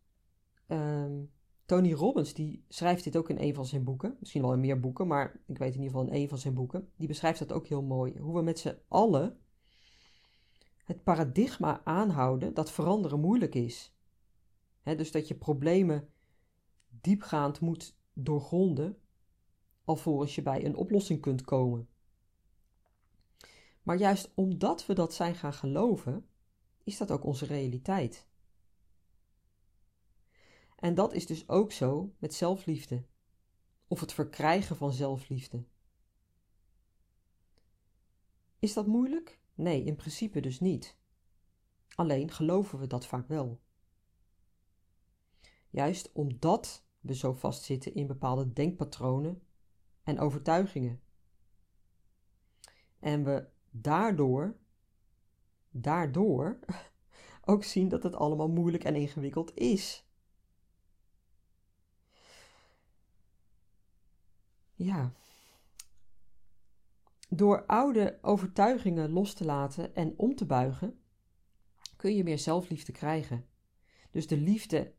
um, 0.66 1.32
Tony 1.64 1.92
Robbins 1.92 2.34
die 2.34 2.64
schrijft 2.68 3.04
dit 3.04 3.16
ook 3.16 3.30
in 3.30 3.38
een 3.38 3.54
van 3.54 3.66
zijn 3.66 3.84
boeken. 3.84 4.16
Misschien 4.20 4.42
wel 4.42 4.52
in 4.52 4.60
meer 4.60 4.80
boeken, 4.80 5.06
maar 5.06 5.40
ik 5.46 5.58
weet 5.58 5.74
in 5.74 5.80
ieder 5.82 5.96
geval 5.96 6.06
in 6.06 6.20
een 6.20 6.28
van 6.28 6.38
zijn 6.38 6.54
boeken. 6.54 6.90
Die 6.96 7.08
beschrijft 7.08 7.38
dat 7.38 7.52
ook 7.52 7.66
heel 7.66 7.82
mooi. 7.82 8.18
Hoe 8.18 8.34
we 8.34 8.42
met 8.42 8.58
z'n 8.58 8.78
allen 8.88 9.40
het 10.84 11.02
paradigma 11.02 11.80
aanhouden 11.84 12.54
dat 12.54 12.70
veranderen 12.70 13.20
moeilijk 13.20 13.54
is. 13.54 13.95
Dus 14.94 15.10
dat 15.12 15.28
je 15.28 15.34
problemen 15.34 16.08
diepgaand 16.88 17.60
moet 17.60 17.96
doorgronden 18.12 19.00
alvorens 19.84 20.34
je 20.34 20.42
bij 20.42 20.64
een 20.64 20.76
oplossing 20.76 21.20
kunt 21.20 21.42
komen. 21.42 21.88
Maar 23.82 23.96
juist 23.96 24.32
omdat 24.34 24.86
we 24.86 24.94
dat 24.94 25.14
zijn 25.14 25.34
gaan 25.34 25.52
geloven, 25.52 26.26
is 26.84 26.96
dat 26.96 27.10
ook 27.10 27.24
onze 27.24 27.46
realiteit. 27.46 28.26
En 30.76 30.94
dat 30.94 31.12
is 31.12 31.26
dus 31.26 31.48
ook 31.48 31.72
zo 31.72 32.14
met 32.18 32.34
zelfliefde, 32.34 33.04
of 33.88 34.00
het 34.00 34.12
verkrijgen 34.12 34.76
van 34.76 34.92
zelfliefde. 34.92 35.64
Is 38.58 38.72
dat 38.72 38.86
moeilijk? 38.86 39.40
Nee, 39.54 39.84
in 39.84 39.96
principe 39.96 40.40
dus 40.40 40.60
niet. 40.60 40.96
Alleen 41.94 42.30
geloven 42.30 42.78
we 42.78 42.86
dat 42.86 43.06
vaak 43.06 43.28
wel. 43.28 43.60
Juist 45.76 46.12
omdat 46.12 46.86
we 47.00 47.14
zo 47.14 47.32
vastzitten 47.32 47.94
in 47.94 48.06
bepaalde 48.06 48.52
denkpatronen 48.52 49.42
en 50.02 50.20
overtuigingen. 50.20 51.00
En 52.98 53.24
we 53.24 53.48
daardoor, 53.70 54.56
daardoor 55.70 56.58
ook 57.44 57.64
zien 57.64 57.88
dat 57.88 58.02
het 58.02 58.14
allemaal 58.14 58.48
moeilijk 58.48 58.84
en 58.84 58.94
ingewikkeld 58.94 59.56
is. 59.56 60.04
ja, 64.74 65.12
door 67.28 67.66
oude 67.66 68.18
overtuigingen 68.22 69.10
los 69.10 69.34
te 69.34 69.44
laten 69.44 69.94
en 69.94 70.14
om 70.16 70.34
te 70.34 70.46
buigen, 70.46 71.00
kun 71.96 72.16
je 72.16 72.24
meer 72.24 72.38
zelfliefde 72.38 72.92
krijgen. 72.92 73.46
Dus 74.10 74.26
de 74.26 74.36
liefde 74.36 74.95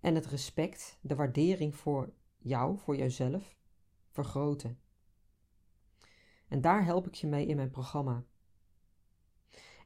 en 0.00 0.14
het 0.14 0.26
respect, 0.26 0.98
de 1.00 1.14
waardering 1.14 1.74
voor 1.74 2.12
jou, 2.38 2.78
voor 2.78 2.96
jezelf, 2.96 3.56
vergroten. 4.10 4.80
En 6.48 6.60
daar 6.60 6.84
help 6.84 7.06
ik 7.06 7.14
je 7.14 7.26
mee 7.26 7.46
in 7.46 7.56
mijn 7.56 7.70
programma. 7.70 8.24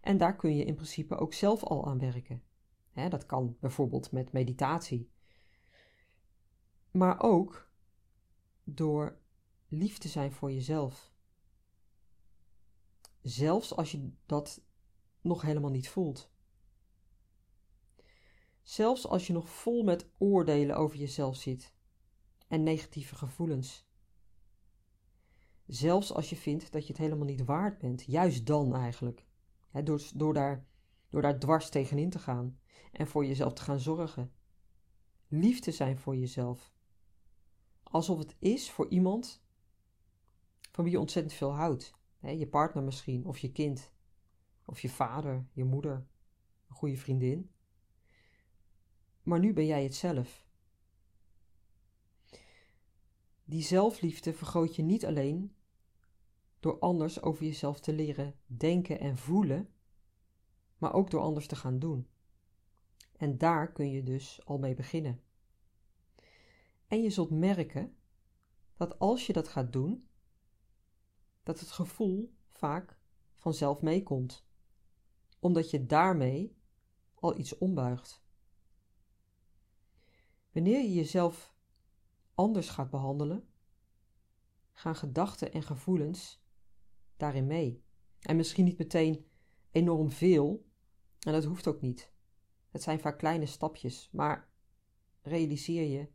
En 0.00 0.18
daar 0.18 0.36
kun 0.36 0.56
je 0.56 0.64
in 0.64 0.74
principe 0.74 1.16
ook 1.16 1.32
zelf 1.32 1.64
al 1.64 1.86
aan 1.86 1.98
werken. 1.98 2.42
dat 3.08 3.26
kan 3.26 3.56
bijvoorbeeld 3.60 4.12
met 4.12 4.32
meditatie. 4.32 5.10
Maar 6.90 7.22
ook 7.22 7.70
door 8.64 9.18
lief 9.68 9.98
te 9.98 10.08
zijn 10.08 10.32
voor 10.32 10.52
jezelf. 10.52 11.12
Zelfs 13.20 13.76
als 13.76 13.92
je 13.92 14.12
dat 14.26 14.64
nog 15.20 15.42
helemaal 15.42 15.70
niet 15.70 15.88
voelt. 15.88 16.31
Zelfs 18.62 19.06
als 19.06 19.26
je 19.26 19.32
nog 19.32 19.48
vol 19.48 19.82
met 19.82 20.08
oordelen 20.18 20.76
over 20.76 20.96
jezelf 20.96 21.36
zit 21.36 21.74
en 22.48 22.62
negatieve 22.62 23.14
gevoelens. 23.14 23.86
Zelfs 25.66 26.12
als 26.12 26.30
je 26.30 26.36
vindt 26.36 26.72
dat 26.72 26.82
je 26.82 26.92
het 26.92 27.02
helemaal 27.02 27.26
niet 27.26 27.44
waard 27.44 27.78
bent, 27.78 28.04
juist 28.04 28.46
dan 28.46 28.74
eigenlijk. 28.74 29.26
door, 29.84 30.02
door, 30.14 30.34
daar, 30.34 30.66
door 31.10 31.22
daar 31.22 31.38
dwars 31.38 31.68
tegenin 31.68 32.10
te 32.10 32.18
gaan 32.18 32.58
en 32.92 33.06
voor 33.06 33.26
jezelf 33.26 33.52
te 33.52 33.62
gaan 33.62 33.80
zorgen. 33.80 34.32
Lief 35.28 35.60
te 35.60 35.70
zijn 35.70 35.98
voor 35.98 36.16
jezelf. 36.16 36.72
Alsof 37.82 38.18
het 38.18 38.36
is 38.38 38.70
voor 38.70 38.88
iemand 38.88 39.42
van 40.72 40.84
wie 40.84 40.92
je 40.92 41.00
ontzettend 41.00 41.34
veel 41.34 41.54
houdt. 41.54 41.94
je 42.20 42.48
partner 42.48 42.82
misschien, 42.82 43.26
of 43.26 43.38
je 43.38 43.52
kind, 43.52 43.92
of 44.64 44.80
je 44.80 44.88
vader, 44.88 45.46
je 45.52 45.64
moeder, 45.64 46.06
een 46.68 46.74
goede 46.74 46.96
vriendin. 46.96 47.50
Maar 49.22 49.38
nu 49.38 49.52
ben 49.52 49.66
jij 49.66 49.82
het 49.82 49.94
zelf. 49.94 50.46
Die 53.44 53.62
zelfliefde 53.62 54.32
vergroot 54.32 54.76
je 54.76 54.82
niet 54.82 55.06
alleen 55.06 55.56
door 56.60 56.78
anders 56.78 57.22
over 57.22 57.44
jezelf 57.44 57.80
te 57.80 57.92
leren 57.92 58.34
denken 58.46 59.00
en 59.00 59.16
voelen, 59.16 59.68
maar 60.78 60.92
ook 60.92 61.10
door 61.10 61.20
anders 61.20 61.46
te 61.46 61.56
gaan 61.56 61.78
doen. 61.78 62.08
En 63.16 63.38
daar 63.38 63.72
kun 63.72 63.90
je 63.90 64.02
dus 64.02 64.44
al 64.44 64.58
mee 64.58 64.74
beginnen. 64.74 65.22
En 66.86 67.02
je 67.02 67.10
zult 67.10 67.30
merken 67.30 67.96
dat 68.74 68.98
als 68.98 69.26
je 69.26 69.32
dat 69.32 69.48
gaat 69.48 69.72
doen, 69.72 70.08
dat 71.42 71.60
het 71.60 71.70
gevoel 71.70 72.34
vaak 72.48 72.98
vanzelf 73.36 73.80
meekomt, 73.80 74.46
omdat 75.38 75.70
je 75.70 75.86
daarmee 75.86 76.56
al 77.14 77.38
iets 77.38 77.58
ombuigt. 77.58 78.21
Wanneer 80.52 80.80
je 80.80 80.92
jezelf 80.92 81.54
anders 82.34 82.68
gaat 82.68 82.90
behandelen, 82.90 83.48
gaan 84.72 84.96
gedachten 84.96 85.52
en 85.52 85.62
gevoelens 85.62 86.42
daarin 87.16 87.46
mee. 87.46 87.84
En 88.20 88.36
misschien 88.36 88.64
niet 88.64 88.78
meteen 88.78 89.26
enorm 89.70 90.10
veel, 90.10 90.66
en 91.18 91.32
dat 91.32 91.44
hoeft 91.44 91.66
ook 91.66 91.80
niet. 91.80 92.12
Het 92.70 92.82
zijn 92.82 93.00
vaak 93.00 93.18
kleine 93.18 93.46
stapjes, 93.46 94.08
maar 94.12 94.50
realiseer 95.22 95.88
je, 95.88 96.08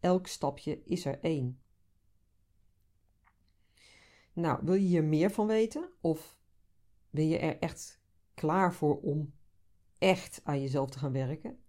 elk 0.00 0.26
stapje 0.26 0.82
is 0.84 1.04
er 1.04 1.20
één. 1.20 1.60
Nou, 4.32 4.64
wil 4.64 4.74
je 4.74 4.86
hier 4.86 5.04
meer 5.04 5.30
van 5.30 5.46
weten? 5.46 5.92
Of 6.00 6.38
ben 7.10 7.28
je 7.28 7.38
er 7.38 7.58
echt 7.58 8.00
klaar 8.34 8.74
voor 8.74 9.00
om 9.00 9.34
echt 9.98 10.40
aan 10.44 10.60
jezelf 10.60 10.90
te 10.90 10.98
gaan 10.98 11.12
werken? 11.12 11.64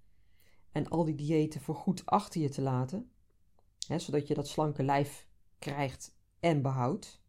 En 0.78 0.90
al 0.90 1.06
die 1.06 1.16
diëten 1.16 1.62
voor 1.62 1.76
goed 1.76 2.06
achter 2.06 2.42
je 2.42 2.50
te 2.50 2.62
laten? 2.62 3.12
Hè, 3.88 4.00
zodat 4.00 4.28
je 4.28 4.34
dat 4.34 4.48
slanke 4.48 4.84
lijf 4.84 5.28
krijgt 5.60 6.16
en 6.40 6.62
behoudt. 6.62 7.22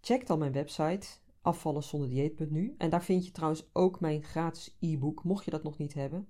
Check 0.00 0.26
dan 0.26 0.38
mijn 0.38 0.52
website 0.52 1.06
afvallenzonderdieet.nu 1.40 2.74
en 2.78 2.90
daar 2.90 3.04
vind 3.04 3.24
je 3.24 3.30
trouwens 3.30 3.68
ook 3.72 4.00
mijn 4.00 4.22
gratis 4.22 4.76
e-book, 4.80 5.24
mocht 5.24 5.44
je 5.44 5.50
dat 5.50 5.62
nog 5.62 5.78
niet 5.78 5.94
hebben. 5.94 6.28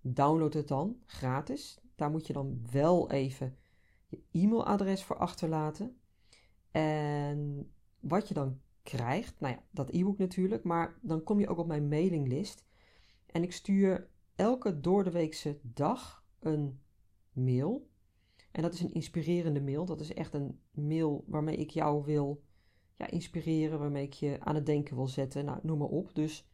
Download 0.00 0.52
het 0.54 0.68
dan 0.68 0.96
gratis. 1.06 1.80
Daar 1.94 2.10
moet 2.10 2.26
je 2.26 2.32
dan 2.32 2.66
wel 2.70 3.10
even 3.10 3.56
je 4.06 4.22
e-mailadres 4.30 5.04
voor 5.04 5.16
achterlaten. 5.16 6.00
En 6.70 7.72
wat 8.00 8.28
je 8.28 8.34
dan 8.34 8.60
krijgt, 8.82 9.40
nou 9.40 9.54
ja, 9.54 9.62
dat 9.70 9.90
e-book 9.90 10.18
natuurlijk, 10.18 10.64
maar 10.64 10.98
dan 11.02 11.22
kom 11.22 11.40
je 11.40 11.48
ook 11.48 11.58
op 11.58 11.66
mijn 11.66 11.88
mailinglist. 11.88 12.64
En 13.26 13.42
ik 13.42 13.52
stuur 13.52 14.10
elke 14.42 14.80
doordeweekse 14.80 15.58
dag 15.62 16.24
een 16.38 16.80
mail. 17.32 17.90
En 18.50 18.62
dat 18.62 18.74
is 18.74 18.80
een 18.80 18.92
inspirerende 18.92 19.60
mail. 19.60 19.84
Dat 19.84 20.00
is 20.00 20.14
echt 20.14 20.34
een 20.34 20.60
mail 20.70 21.24
waarmee 21.26 21.56
ik 21.56 21.70
jou 21.70 22.04
wil 22.04 22.42
ja, 22.96 23.06
inspireren, 23.06 23.78
waarmee 23.78 24.04
ik 24.04 24.12
je 24.12 24.36
aan 24.40 24.54
het 24.54 24.66
denken 24.66 24.96
wil 24.96 25.06
zetten. 25.06 25.44
Nou, 25.44 25.58
noem 25.62 25.78
maar 25.78 25.88
op. 25.88 26.14
Dus 26.14 26.48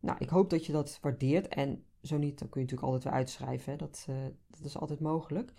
nou, 0.00 0.18
ik 0.18 0.28
hoop 0.28 0.50
dat 0.50 0.66
je 0.66 0.72
dat 0.72 0.98
waardeert. 1.00 1.48
En 1.48 1.84
zo 2.02 2.18
niet, 2.18 2.38
dan 2.38 2.48
kun 2.48 2.60
je 2.60 2.66
natuurlijk 2.66 2.92
altijd 2.92 3.04
weer 3.04 3.12
uitschrijven. 3.12 3.72
Hè. 3.72 3.78
Dat, 3.78 4.06
uh, 4.10 4.16
dat 4.46 4.64
is 4.64 4.78
altijd 4.78 5.00
mogelijk. 5.00 5.52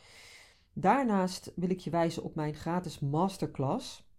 Daarnaast 0.73 1.51
wil 1.55 1.69
ik 1.69 1.79
je 1.79 1.89
wijzen 1.89 2.23
op 2.23 2.35
mijn 2.35 2.53
gratis 2.53 2.99
masterclass. 2.99 4.09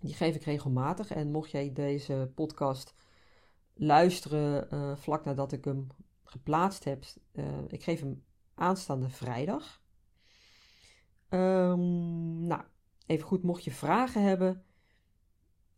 Die 0.00 0.14
geef 0.14 0.34
ik 0.34 0.42
regelmatig. 0.42 1.10
En 1.10 1.30
mocht 1.30 1.50
jij 1.50 1.72
deze 1.72 2.32
podcast 2.34 2.94
luisteren 3.80 4.74
uh, 4.74 4.96
vlak 4.96 5.24
nadat 5.24 5.52
ik 5.52 5.64
hem 5.64 5.86
geplaatst 6.24 6.84
heb, 6.84 7.04
uh, 7.32 7.58
ik 7.68 7.82
geef 7.82 8.00
hem 8.00 8.24
aanstaande 8.54 9.08
vrijdag. 9.08 9.82
Um, 11.28 12.46
nou, 12.46 12.62
even 13.06 13.26
goed, 13.26 13.42
mocht 13.42 13.64
je 13.64 13.70
vragen 13.70 14.22
hebben, 14.22 14.64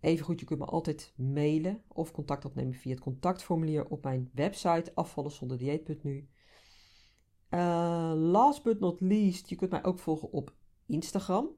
even 0.00 0.24
goed, 0.24 0.40
je 0.40 0.46
kunt 0.46 0.58
me 0.58 0.64
altijd 0.64 1.12
mailen 1.16 1.82
of 1.88 2.10
contact 2.10 2.44
opnemen 2.44 2.74
via 2.74 2.90
het 2.90 3.00
contactformulier 3.00 3.86
op 3.86 4.04
mijn 4.04 4.30
website 4.34 4.94
afvallenzonderdieet.nu. 4.94 6.28
Uh, 7.50 8.12
last 8.16 8.62
but 8.62 8.80
not 8.80 9.00
least, 9.00 9.48
je 9.48 9.56
kunt 9.56 9.70
mij 9.70 9.84
ook 9.84 9.98
volgen 9.98 10.32
op 10.32 10.54
Instagram. 10.86 11.50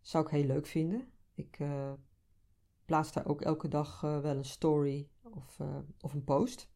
Zou 0.00 0.24
ik 0.24 0.30
heel 0.30 0.44
leuk 0.44 0.66
vinden. 0.66 1.12
Ik 1.34 1.58
plaats 2.84 3.12
daar 3.12 3.26
ook 3.26 3.40
elke 3.40 3.68
dag 3.68 4.00
wel 4.00 4.36
een 4.36 4.44
story 4.44 5.08
of, 5.36 5.60
of 6.00 6.12
een 6.14 6.24
post. 6.24 6.70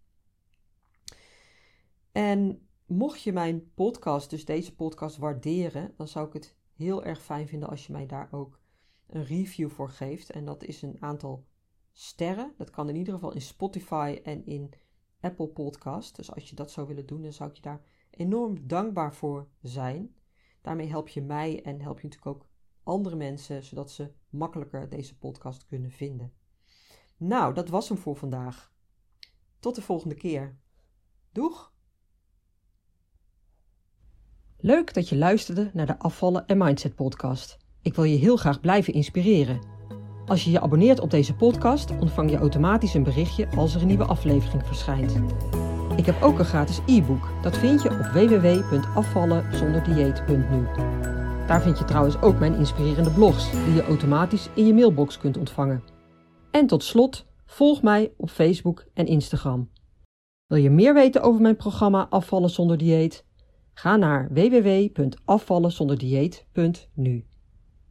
En 2.12 2.69
mocht 2.87 3.23
je 3.23 3.33
mijn 3.33 3.73
podcast, 3.75 4.31
dus 4.31 4.45
deze 4.45 4.75
podcast, 4.75 5.16
waarderen, 5.16 5.95
dan 5.97 6.09
zou 6.09 6.27
ik 6.27 6.33
het 6.33 6.57
heel 6.75 7.05
erg 7.05 7.23
fijn 7.23 7.49
vinden 7.49 7.69
als 7.69 7.87
je 7.87 7.92
mij 7.92 8.07
daar 8.07 8.29
ook 8.31 8.61
een 9.07 9.25
review 9.25 9.71
voor 9.71 9.90
geeft. 9.90 10.31
En 10.31 10.45
dat 10.45 10.64
is 10.64 10.83
een 10.83 11.03
aantal 11.03 11.47
sterren. 11.92 12.55
Dat 12.57 12.71
kan 12.71 12.88
in 12.88 12.97
ieder 12.97 13.14
geval 13.14 13.33
in 13.33 13.40
Spotify 13.40 14.21
en 14.23 14.47
in 14.47 14.73
Apple 15.21 15.49
Podcast. 15.49 16.16
Dus 16.16 16.33
als 16.33 16.49
je 16.51 16.57
dat 16.57 16.71
zou 16.71 16.87
willen 16.87 17.07
doen, 17.07 17.23
dan 17.23 17.33
zou 17.33 17.51
ik 17.51 17.57
je 17.57 17.62
daar 17.62 17.83
enorm 18.11 18.66
dankbaar 18.66 19.14
voor 19.14 19.49
zijn. 19.62 20.14
Daarmee 20.61 20.88
help 20.88 21.09
je 21.09 21.23
mij 21.23 21.62
en 21.62 21.81
help 21.81 22.01
je 22.01 22.09
natuurlijk 22.09 22.37
ook 22.37 22.49
andere 22.83 23.16
mensen, 23.16 23.64
zodat 23.64 23.90
ze 23.90 24.12
makkelijker 24.29 24.88
deze 24.88 25.19
podcast 25.19 25.66
kunnen 25.66 25.90
vinden. 25.90 26.33
Nou, 27.16 27.55
dat 27.55 27.68
was 27.68 27.88
hem 27.88 27.98
voor 27.98 28.16
vandaag. 28.16 28.70
Tot 29.61 29.74
de 29.74 29.83
volgende 29.83 30.14
keer. 30.14 30.57
Doeg! 31.33 31.72
Leuk 34.59 34.94
dat 34.94 35.09
je 35.09 35.16
luisterde 35.16 35.70
naar 35.72 35.87
de 35.87 35.98
Afvallen 35.98 36.46
en 36.46 36.59
Mindset 36.59 36.94
podcast. 36.94 37.57
Ik 37.83 37.94
wil 37.94 38.05
je 38.05 38.16
heel 38.16 38.37
graag 38.37 38.61
blijven 38.61 38.92
inspireren. 38.92 39.61
Als 40.26 40.44
je 40.44 40.50
je 40.50 40.61
abonneert 40.61 41.00
op 41.00 41.11
deze 41.11 41.35
podcast, 41.35 41.90
ontvang 41.90 42.31
je 42.31 42.37
automatisch 42.37 42.94
een 42.94 43.02
berichtje 43.02 43.48
als 43.48 43.74
er 43.74 43.81
een 43.81 43.87
nieuwe 43.87 44.05
aflevering 44.05 44.66
verschijnt. 44.66 45.14
Ik 45.96 46.07
heb 46.07 46.22
ook 46.22 46.38
een 46.38 46.44
gratis 46.44 46.81
e-book. 46.87 47.29
Dat 47.42 47.57
vind 47.57 47.83
je 47.83 47.90
op 47.90 47.98
www.afvallenzonderdieet.nu. 47.98 50.66
Daar 51.46 51.62
vind 51.62 51.79
je 51.79 51.85
trouwens 51.85 52.20
ook 52.20 52.38
mijn 52.38 52.55
inspirerende 52.55 53.11
blogs, 53.11 53.50
die 53.50 53.74
je 53.74 53.83
automatisch 53.83 54.48
in 54.55 54.66
je 54.66 54.74
mailbox 54.74 55.18
kunt 55.18 55.37
ontvangen. 55.37 55.95
En 56.57 56.66
tot 56.66 56.85
slot, 56.85 57.27
volg 57.47 57.83
mij 57.83 58.12
op 58.16 58.31
Facebook 58.31 58.87
en 58.95 59.07
Instagram. 59.07 59.71
Wil 60.47 60.59
je 60.59 60.71
meer 60.71 60.95
weten 60.95 61.23
over 61.23 61.40
mijn 61.40 61.57
programma 61.57 62.07
Afvallen 62.11 62.51
zonder 62.51 62.79
dieet? 62.79 63.25
Ga 63.73 63.97
naar 63.97 64.29
www.afvallenzonderdieet.nu. 64.33 67.27